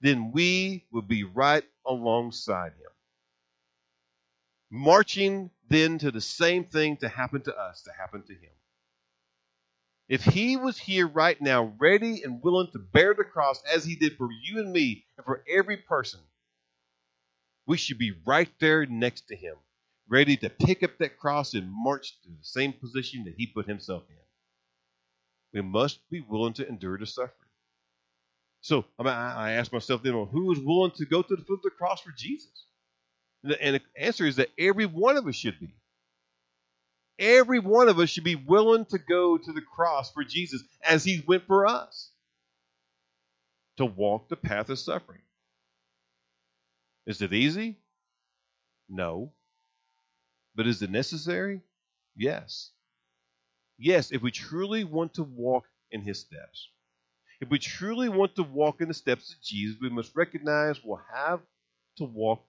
then 0.04 0.34
we 0.34 0.84
would 0.92 1.08
be 1.08 1.24
right 1.24 1.64
alongside 1.88 2.74
him. 2.74 2.92
Marching 4.70 5.50
then 5.70 5.98
to 6.00 6.12
the 6.12 6.20
same 6.22 6.66
thing 6.66 6.98
to 6.98 7.08
happen 7.08 7.42
to 7.42 7.56
us, 7.56 7.84
to 7.84 7.92
happen 7.98 8.22
to 8.24 8.34
him. 8.34 8.52
If 10.10 10.26
he 10.26 10.58
was 10.58 10.78
here 10.78 11.08
right 11.08 11.42
now, 11.42 11.74
ready 11.80 12.22
and 12.24 12.44
willing 12.44 12.70
to 12.74 12.80
bear 12.80 13.14
the 13.14 13.24
cross 13.24 13.64
as 13.74 13.86
he 13.86 13.96
did 13.96 14.18
for 14.18 14.28
you 14.44 14.60
and 14.60 14.74
me 14.74 15.06
and 15.18 15.26
for 15.26 15.42
every 15.50 15.78
person, 15.78 16.20
we 17.66 17.78
should 17.78 17.98
be 17.98 18.14
right 18.26 18.50
there 18.60 18.86
next 18.86 19.30
to 19.30 19.38
him, 19.38 19.56
ready 20.10 20.36
to 20.36 20.50
pick 20.50 20.84
up 20.84 20.98
that 21.00 21.18
cross 21.18 21.54
and 21.54 21.72
march 21.72 22.22
to 22.24 22.30
the 22.30 22.36
same 22.42 22.74
position 22.74 23.24
that 23.24 23.36
he 23.38 23.48
put 23.48 23.68
himself 23.68 24.04
in. 24.10 24.18
We 25.54 25.62
must 25.62 26.00
be 26.10 26.20
willing 26.20 26.54
to 26.56 26.68
endure 26.68 26.98
the 26.98 27.06
suffering. 27.06 27.43
So 28.64 28.86
I, 28.98 29.04
mean, 29.04 29.14
I 29.14 29.52
ask 29.52 29.74
myself 29.74 30.04
then, 30.04 30.16
well, 30.16 30.26
who 30.26 30.50
is 30.54 30.60
willing 30.60 30.92
to 30.92 31.06
go 31.06 31.22
to 31.22 31.36
the 31.36 31.44
foot 31.44 31.56
of 31.56 31.64
the 31.64 31.70
cross 31.70 32.02
for 32.02 32.14
Jesus? 32.18 32.66
And 33.44 33.76
the 33.76 33.82
answer 33.98 34.26
is 34.26 34.38
that 34.38 34.52
every 34.58 34.86
one 34.86 35.18
of 35.18 35.28
us 35.28 35.36
should 35.36 35.60
be. 35.60 35.76
Every 37.20 37.60
one 37.60 37.90
of 37.90 38.00
us 38.00 38.10
should 38.10 38.24
be 38.24 38.36
willing 38.36 38.86
to 38.86 38.98
go 38.98 39.38
to 39.38 39.52
the 39.52 39.62
cross 39.62 40.14
for 40.14 40.24
Jesus 40.24 40.64
as 40.82 41.04
he 41.04 41.22
went 41.28 41.46
for 41.46 41.68
us 41.68 42.10
to 43.76 43.86
walk 43.86 44.30
the 44.30 44.38
path 44.38 44.70
of 44.70 44.80
suffering. 44.80 45.22
Is 47.06 47.22
it 47.22 47.34
easy? 47.34 47.76
No. 48.88 49.34
But 50.56 50.68
is 50.68 50.82
it 50.82 50.90
necessary? 50.90 51.60
Yes. 52.16 52.72
Yes, 53.78 54.14
if 54.14 54.22
we 54.22 54.32
truly 54.32 54.86
want 54.86 55.16
to 55.16 55.24
walk 55.24 55.66
in 55.92 56.02
his 56.02 56.22
steps. 56.22 56.70
If 57.44 57.50
we 57.50 57.60
truly 57.60 58.08
want 58.08 58.38
to 58.38 58.44
walk 58.44 58.80
in 58.80 58.88
the 58.88 58.94
steps 58.94 59.34
of 59.34 59.42
Jesus, 59.42 59.76
we 59.82 59.90
must 59.90 60.16
recognize 60.16 60.82
we'll 60.82 61.02
have 61.14 61.42
to 61.98 62.06
walk 62.06 62.42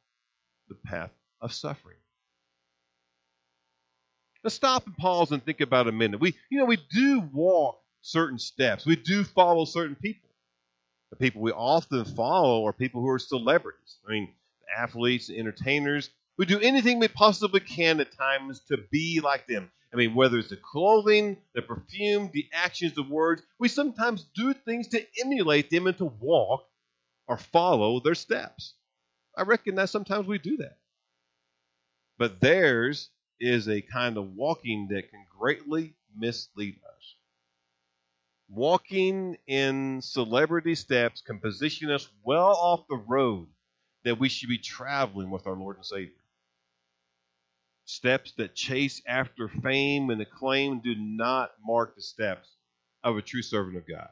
the 0.69 0.77
path 0.77 1.11
of 1.41 1.53
suffering. 1.53 1.97
Let's 4.45 4.55
stop 4.55 4.87
and 4.87 4.97
pause 4.97 5.33
and 5.33 5.45
think 5.45 5.61
about 5.61 5.89
a 5.89 5.93
minute. 5.93 6.21
We, 6.21 6.37
you 6.49 6.61
know, 6.61 6.65
we 6.67 6.77
do 6.77 7.19
walk 7.33 7.81
certain 8.03 8.39
steps. 8.39 8.87
We 8.87 8.95
do 8.95 9.25
follow 9.25 9.65
certain 9.65 9.97
people. 9.97 10.31
The 11.11 11.17
people 11.17 11.43
we 11.43 11.51
often 11.51 12.05
follow 12.05 12.65
are 12.65 12.73
people 12.73 13.01
who 13.01 13.11
are 13.11 13.19
celebrities. 13.19 13.99
I 14.09 14.13
mean, 14.13 14.33
athletes, 14.79 15.29
entertainers. 15.29 16.09
We 16.39 16.47
do 16.47 16.61
anything 16.61 17.01
we 17.01 17.09
possibly 17.09 17.59
can 17.59 17.99
at 17.99 18.17
times 18.17 18.61
to 18.69 18.77
be 18.93 19.21
like 19.21 19.49
them. 19.49 19.73
I 19.95 19.97
mean, 19.97 20.15
whether 20.17 20.39
it's 20.39 20.49
the 20.51 20.57
clothing, 20.57 21.37
the 21.55 21.63
perfume, 21.63 22.29
the 22.33 22.49
actions, 22.53 22.95
the 22.95 23.05
words, 23.05 23.43
we 23.61 23.69
sometimes 23.69 24.27
do 24.35 24.53
things 24.53 24.89
to 24.89 25.07
emulate 25.25 25.71
them 25.71 25.87
and 25.87 25.97
to 25.99 26.07
walk 26.07 26.65
or 27.29 27.39
follow 27.39 28.01
their 28.01 28.17
steps. 28.17 28.75
I 29.37 29.43
recognize 29.43 29.93
sometimes 29.93 30.27
we 30.27 30.39
do 30.39 30.57
that. 30.57 30.79
But 32.19 32.41
theirs 32.41 33.11
is 33.39 33.69
a 33.69 33.83
kind 33.83 34.17
of 34.17 34.35
walking 34.35 34.89
that 34.91 35.11
can 35.11 35.25
greatly 35.39 35.95
mislead 36.17 36.81
us. 36.85 37.15
Walking 38.49 39.37
in 39.47 40.03
celebrity 40.03 40.75
steps 40.75 41.21
can 41.21 41.39
position 41.39 41.93
us 41.93 42.09
well 42.25 42.57
off 42.57 42.89
the 42.89 42.97
road 42.97 43.47
that 44.03 44.19
we 44.19 44.29
should 44.29 44.49
be 44.49 44.59
traveling 44.59 45.31
with 45.31 45.47
our 45.47 45.55
Lord 45.57 45.77
and 45.77 45.87
Savior. 45.87 46.24
Steps 47.87 48.33
that 48.33 48.55
chase 48.55 49.03
after 49.07 49.49
fame 49.49 50.11
and 50.11 50.21
acclaim 50.21 50.81
do 50.81 50.95
not 50.95 51.53
mark 51.63 51.95
the 51.95 52.03
steps 52.03 52.57
of 53.03 53.17
a 53.17 53.23
true 53.23 53.43
servant 53.43 53.77
of 53.77 53.87
God, 53.87 54.11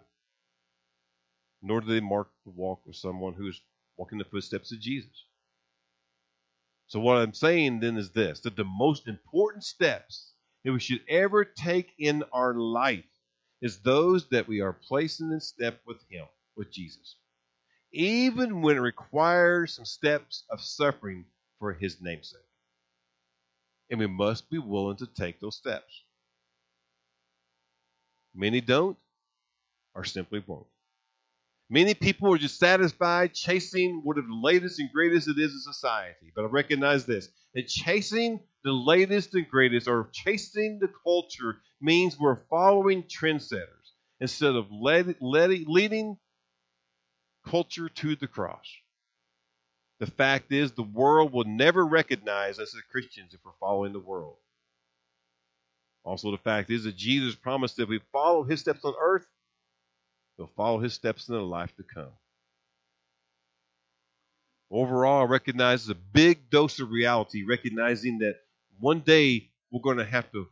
nor 1.63 1.81
do 1.81 1.87
they 1.87 2.01
mark 2.01 2.29
the 2.45 2.51
walk 2.51 2.83
of 2.87 2.97
someone 2.97 3.33
who 3.33 3.49
is 3.49 3.61
walking 3.97 4.19
the 4.19 4.25
footsteps 4.25 4.73
of 4.73 4.81
Jesus. 4.81 5.25
So, 6.89 7.01
what 7.01 7.17
I'm 7.17 7.33
saying 7.33 7.81
then 7.81 7.97
is 7.97 8.11
this 8.11 8.41
that 8.41 8.57
the 8.57 8.65
most 8.65 9.09
important 9.09 9.65
steps 9.65 10.35
that 10.65 10.73
we 10.73 10.81
should 10.81 11.03
ever 11.09 11.45
take 11.45 11.95
in 11.99 12.25
our 12.33 12.55
life 12.55 13.05
is 13.63 13.81
those 13.81 14.29
that 14.29 14.49
we 14.49 14.61
are 14.61 14.75
placing 14.75 15.33
in 15.33 15.41
step 15.41 15.81
with 15.87 16.03
Him, 16.11 16.27
with 16.57 16.71
Jesus. 16.71 17.17
Even 17.93 18.61
when 18.61 18.77
it 18.77 18.81
requires 18.81 19.75
some 19.75 19.87
steps 19.87 20.45
of 20.51 20.61
suffering 20.61 21.25
for 21.59 21.73
His 21.73 22.01
namesake. 22.03 22.43
And 23.93 24.01
we 24.01 24.07
must 24.07 24.49
be 24.49 24.59
willing 24.59 24.97
to 24.97 25.07
take 25.07 25.39
those 25.39 25.55
steps. 25.57 26.03
Many 28.35 28.63
don't, 28.63 28.97
or 29.95 30.03
simply 30.05 30.43
won't. 30.47 30.67
Many 31.69 31.93
people 31.93 32.33
are 32.33 32.39
just 32.39 32.59
satisfied 32.59 33.35
chasing 33.35 34.01
whatever 34.03 34.29
the 34.29 34.35
latest 34.35 34.81
and 34.81 34.91
greatest 34.91 35.29
it 35.29 35.39
is 35.39 35.53
in 35.53 35.61
society. 35.61 36.33
But 36.35 36.47
I 36.47 36.49
recognize 36.49 37.05
this 37.05 37.29
that 37.55 37.69
chasing 37.69 38.41
the 38.65 38.73
latest 38.73 39.35
and 39.35 39.47
greatest 39.47 39.87
or 39.87 40.09
chasing 40.13 40.79
the 40.81 40.89
culture 41.05 41.59
means 41.81 42.19
we're 42.19 42.45
following 42.49 43.03
trendsetters 43.03 43.93
instead 44.21 44.55
of 44.57 44.69
leading 44.71 46.17
culture 47.47 47.91
to 47.91 48.17
the 48.17 48.27
cross. 48.27 48.67
The 50.03 50.11
fact 50.11 50.51
is, 50.51 50.73
the 50.73 50.83
world 50.83 51.33
will 51.33 51.45
never 51.45 51.87
recognize 51.87 52.59
us 52.59 52.75
as 52.75 52.83
Christians 52.91 53.35
if 53.35 53.41
we're 53.45 53.53
following 53.61 53.93
the 53.93 54.01
world. 54.01 54.35
Also, 56.03 56.33
the 56.33 56.39
fact 56.39 56.71
is 56.71 56.83
that 56.83 56.97
Jesus 56.97 57.37
promised 57.37 57.77
that 57.77 57.85
if 57.85 57.89
we 57.89 58.01
follow 58.11 58.43
his 58.43 58.59
steps 58.59 58.85
on 58.85 58.95
earth, 59.01 59.25
we'll 60.37 60.51
follow 60.57 60.81
his 60.81 60.93
steps 60.93 61.29
in 61.29 61.37
the 61.37 61.41
life 61.41 61.73
to 61.77 61.85
come. 61.85 62.11
Overall, 64.73 65.23
I 65.23 65.27
recognize 65.27 65.89
a 65.89 65.95
big 65.95 66.51
dose 66.51 66.81
of 66.81 66.91
reality, 66.91 67.45
recognizing 67.45 68.19
that 68.19 68.41
one 68.81 69.03
day 69.03 69.51
we're 69.71 69.83
going 69.83 69.99
to 69.99 70.05
have 70.05 70.29
to 70.33 70.49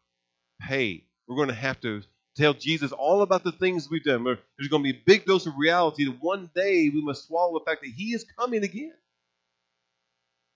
pay. 0.61 1.03
We're 1.27 1.35
going 1.35 1.49
to 1.49 1.55
have 1.55 1.81
to 1.81 2.03
tell 2.37 2.55
Jesus 2.55 2.93
all 2.93 3.23
about 3.23 3.43
the 3.43 3.51
things 3.51 3.91
we've 3.91 4.05
done. 4.05 4.23
There's 4.23 4.69
going 4.69 4.85
to 4.85 4.93
be 4.93 4.97
a 4.97 5.03
big 5.05 5.25
dose 5.25 5.47
of 5.47 5.55
reality 5.59 6.05
that 6.05 6.19
one 6.23 6.51
day 6.55 6.89
we 6.89 7.03
must 7.03 7.27
swallow 7.27 7.59
the 7.59 7.65
fact 7.65 7.83
that 7.83 7.91
He 7.91 8.15
is 8.15 8.25
coming 8.39 8.63
again. 8.63 8.93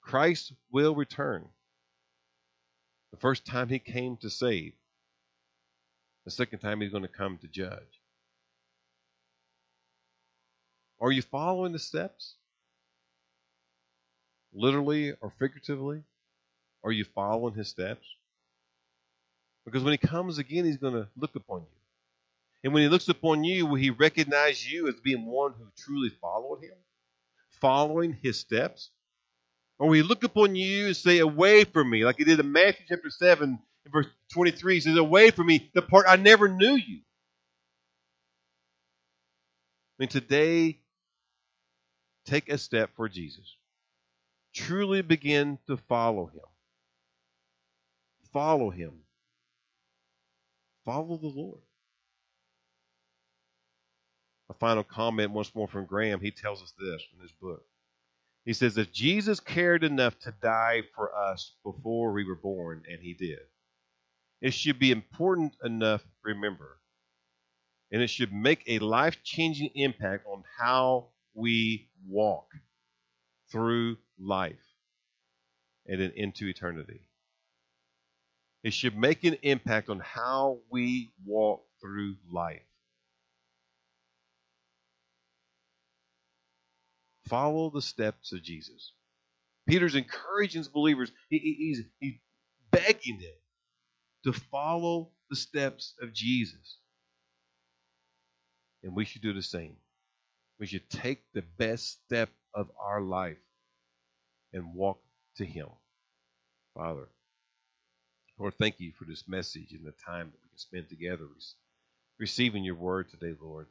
Christ 0.04 0.52
will 0.70 0.94
return. 0.94 1.48
The 3.10 3.16
first 3.16 3.46
time 3.46 3.68
He 3.68 3.78
came 3.78 4.16
to 4.18 4.30
save, 4.30 4.74
the 6.24 6.30
second 6.30 6.60
time 6.60 6.80
He's 6.80 6.90
going 6.90 7.02
to 7.02 7.08
come 7.08 7.38
to 7.38 7.48
judge. 7.48 8.00
Are 11.00 11.10
you 11.10 11.22
following 11.22 11.72
the 11.72 11.78
steps? 11.78 12.34
Literally 14.52 15.12
or 15.20 15.32
figuratively? 15.38 16.02
Are 16.84 16.92
you 16.92 17.04
following 17.04 17.54
His 17.54 17.68
steps? 17.68 18.06
Because 19.64 19.82
when 19.82 19.92
he 19.92 19.98
comes 19.98 20.36
again, 20.36 20.66
he's 20.66 20.76
going 20.76 20.92
to 20.92 21.08
look 21.16 21.34
upon 21.34 21.60
you. 21.60 21.66
And 22.62 22.74
when 22.74 22.82
he 22.82 22.88
looks 22.88 23.08
upon 23.08 23.44
you, 23.44 23.64
will 23.64 23.76
he 23.76 23.90
recognize 23.90 24.70
you 24.70 24.88
as 24.88 24.94
being 24.96 25.24
one 25.24 25.54
who 25.54 25.64
truly 25.78 26.10
followed 26.10 26.62
him? 26.62 26.76
Following 27.60 28.18
his 28.22 28.38
steps? 28.38 28.90
Or 29.78 29.88
we 29.88 30.02
look 30.02 30.24
upon 30.24 30.54
you 30.54 30.86
and 30.86 30.96
say, 30.96 31.18
Away 31.18 31.64
from 31.64 31.90
me, 31.90 32.04
like 32.04 32.16
he 32.16 32.24
did 32.24 32.40
in 32.40 32.52
Matthew 32.52 32.86
chapter 32.88 33.10
7, 33.10 33.58
and 33.84 33.92
verse 33.92 34.06
23, 34.32 34.74
he 34.74 34.80
says, 34.80 34.96
Away 34.96 35.30
from 35.30 35.46
me, 35.46 35.70
the 35.74 35.82
part 35.82 36.06
I 36.08 36.16
never 36.16 36.48
knew 36.48 36.74
you. 36.74 37.00
I 39.98 40.02
mean, 40.02 40.08
today, 40.08 40.78
take 42.24 42.48
a 42.48 42.58
step 42.58 42.90
for 42.96 43.08
Jesus. 43.08 43.56
Truly 44.54 45.02
begin 45.02 45.58
to 45.66 45.76
follow 45.76 46.26
him. 46.26 46.40
Follow 48.32 48.70
him. 48.70 48.92
Follow 50.84 51.16
the 51.16 51.28
Lord. 51.28 51.60
A 54.50 54.54
final 54.54 54.84
comment 54.84 55.32
once 55.32 55.54
more 55.54 55.68
from 55.68 55.86
Graham. 55.86 56.20
He 56.20 56.30
tells 56.30 56.62
us 56.62 56.72
this 56.78 57.02
in 57.14 57.22
his 57.22 57.32
book. 57.32 57.64
He 58.44 58.52
says, 58.52 58.76
If 58.76 58.92
Jesus 58.92 59.40
cared 59.40 59.84
enough 59.84 60.18
to 60.20 60.34
die 60.42 60.82
for 60.94 61.14
us 61.14 61.54
before 61.64 62.12
we 62.12 62.24
were 62.24 62.36
born, 62.36 62.82
and 62.90 63.00
he 63.00 63.14
did, 63.14 63.40
it 64.40 64.52
should 64.52 64.78
be 64.78 64.90
important 64.90 65.54
enough 65.62 66.04
remember. 66.22 66.78
And 67.90 68.02
it 68.02 68.08
should 68.08 68.32
make 68.32 68.64
a 68.66 68.80
life 68.80 69.22
changing 69.22 69.70
impact 69.74 70.26
on 70.26 70.44
how 70.58 71.08
we 71.32 71.88
walk 72.06 72.50
through 73.50 73.96
life 74.18 74.56
and 75.86 76.00
into 76.00 76.46
eternity. 76.46 77.00
It 78.62 78.72
should 78.72 78.96
make 78.96 79.24
an 79.24 79.36
impact 79.42 79.88
on 79.88 80.00
how 80.00 80.58
we 80.70 81.12
walk 81.24 81.64
through 81.80 82.16
life. 82.30 82.62
Follow 87.28 87.70
the 87.70 87.82
steps 87.82 88.32
of 88.32 88.42
Jesus. 88.42 88.92
Peter's 89.68 89.94
encouraging 89.94 90.60
his 90.60 90.68
believers. 90.68 91.10
He, 91.30 91.38
he's, 91.38 91.82
he's 92.00 92.18
begging 92.70 93.18
them 93.18 93.32
to 94.24 94.40
follow 94.50 95.10
the 95.30 95.36
steps 95.36 95.94
of 96.02 96.12
Jesus. 96.12 96.78
And 98.82 98.94
we 98.94 99.04
should 99.04 99.22
do 99.22 99.32
the 99.32 99.42
same. 99.42 99.76
We 100.60 100.66
should 100.66 100.88
take 100.90 101.22
the 101.32 101.44
best 101.58 102.00
step 102.04 102.30
of 102.54 102.70
our 102.80 103.00
life 103.00 103.38
and 104.52 104.74
walk 104.74 105.00
to 105.36 105.44
Him. 105.44 105.68
Father, 106.74 107.08
Lord, 108.38 108.54
thank 108.58 108.80
you 108.80 108.92
for 108.98 109.04
this 109.04 109.24
message 109.28 109.72
and 109.72 109.84
the 109.84 109.94
time 110.06 110.26
that 110.26 110.40
we 110.42 110.48
can 110.48 110.58
spend 110.58 110.88
together 110.88 111.26
receiving 112.18 112.64
your 112.64 112.74
word 112.76 113.10
today, 113.10 113.34
Lord. 113.40 113.66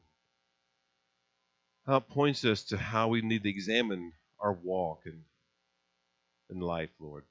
How 1.86 1.98
it 1.98 2.10
points 2.10 2.46
us 2.46 2.64
to 2.66 2.78
how 2.78 3.10
we 3.10 3.22
need 3.22 3.44
to 3.44 3.50
examine 3.50 4.14
our 4.40 4.54
walk 4.54 5.02
in, 5.06 5.22
in 6.50 6.62
life, 6.62 6.90
Lord. 7.00 7.24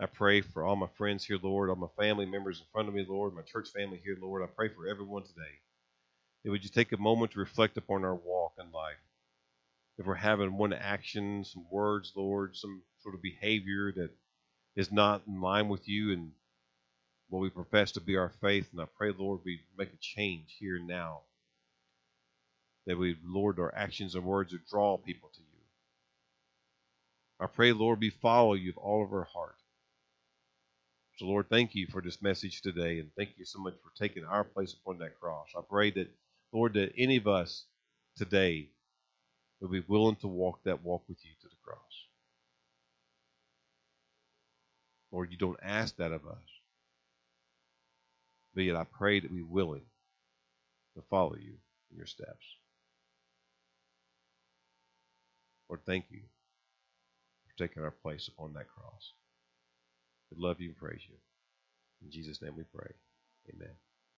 I 0.00 0.06
pray 0.06 0.40
for 0.40 0.64
all 0.64 0.74
my 0.74 0.88
friends 0.98 1.24
here, 1.24 1.38
Lord, 1.40 1.70
all 1.70 1.76
my 1.76 1.86
family 1.96 2.26
members 2.26 2.58
in 2.58 2.66
front 2.72 2.88
of 2.88 2.94
me, 2.94 3.06
Lord, 3.08 3.34
my 3.34 3.42
church 3.42 3.68
family 3.68 4.00
here, 4.02 4.16
Lord. 4.20 4.42
I 4.42 4.46
pray 4.46 4.68
for 4.68 4.88
everyone 4.88 5.22
today. 5.22 5.60
That 6.42 6.50
would 6.50 6.64
you 6.64 6.70
take 6.70 6.90
a 6.90 6.96
moment 6.96 7.32
to 7.32 7.38
reflect 7.38 7.76
upon 7.76 8.04
our 8.04 8.16
walk 8.16 8.54
in 8.58 8.72
life? 8.72 8.96
If 9.98 10.06
we're 10.06 10.14
having 10.14 10.56
one 10.56 10.72
action, 10.72 11.44
some 11.44 11.64
words, 11.70 12.12
Lord, 12.16 12.56
some 12.56 12.82
sort 13.02 13.14
of 13.14 13.22
behavior 13.22 13.92
that 13.92 14.10
is 14.74 14.90
not 14.90 15.22
in 15.28 15.40
line 15.40 15.68
with 15.68 15.88
you 15.88 16.12
and 16.12 16.32
what 17.28 17.40
we 17.40 17.50
profess 17.50 17.92
to 17.92 18.00
be 18.00 18.16
our 18.16 18.32
faith. 18.40 18.68
And 18.72 18.80
I 18.80 18.86
pray, 18.96 19.12
Lord, 19.16 19.40
we 19.44 19.60
make 19.78 19.92
a 19.92 19.98
change 20.00 20.56
here 20.58 20.76
and 20.76 20.88
now. 20.88 21.20
That 22.86 22.98
we, 22.98 23.16
Lord, 23.24 23.58
our 23.58 23.74
actions 23.74 24.14
and 24.14 24.24
words 24.24 24.52
would 24.52 24.66
draw 24.66 24.96
people 24.96 25.30
to 25.34 25.40
you. 25.40 25.46
I 27.40 27.46
pray, 27.46 27.72
Lord, 27.72 28.00
we 28.00 28.10
follow 28.10 28.54
you 28.54 28.68
with 28.68 28.78
all 28.78 29.04
of 29.04 29.12
our 29.12 29.28
heart. 29.32 29.56
So, 31.18 31.26
Lord, 31.26 31.48
thank 31.48 31.74
you 31.74 31.86
for 31.86 32.00
this 32.00 32.22
message 32.22 32.62
today, 32.62 32.98
and 32.98 33.10
thank 33.16 33.30
you 33.36 33.44
so 33.44 33.60
much 33.60 33.74
for 33.74 33.90
taking 33.96 34.24
our 34.24 34.44
place 34.44 34.74
upon 34.74 34.98
that 34.98 35.20
cross. 35.20 35.48
I 35.56 35.60
pray 35.68 35.90
that, 35.92 36.08
Lord, 36.52 36.74
that 36.74 36.92
any 36.96 37.16
of 37.16 37.28
us 37.28 37.64
today 38.16 38.70
would 39.60 39.70
be 39.70 39.84
willing 39.86 40.16
to 40.16 40.28
walk 40.28 40.60
that 40.64 40.82
walk 40.82 41.02
with 41.08 41.18
you 41.24 41.30
to 41.42 41.48
the 41.48 41.56
cross. 41.62 41.78
Lord, 45.12 45.30
you 45.30 45.36
don't 45.36 45.60
ask 45.62 45.96
that 45.96 46.12
of 46.12 46.26
us. 46.26 46.42
But 48.54 48.64
yet 48.64 48.76
I 48.76 48.84
pray 48.84 49.20
that 49.20 49.32
we're 49.32 49.46
willing 49.46 49.84
to 50.96 51.02
follow 51.10 51.36
you 51.36 51.54
in 51.90 51.96
your 51.96 52.06
steps. 52.06 52.56
Lord, 55.72 55.86
thank 55.86 56.04
you 56.10 56.20
for 57.46 57.66
taking 57.66 57.82
our 57.82 57.90
place 57.90 58.28
upon 58.28 58.52
that 58.52 58.68
cross. 58.68 59.14
We 60.30 60.36
love 60.38 60.60
you 60.60 60.68
and 60.68 60.76
praise 60.76 61.00
you. 61.08 61.16
In 62.04 62.10
Jesus' 62.10 62.42
name 62.42 62.52
we 62.58 62.64
pray. 62.64 62.92
Amen. 63.54 63.70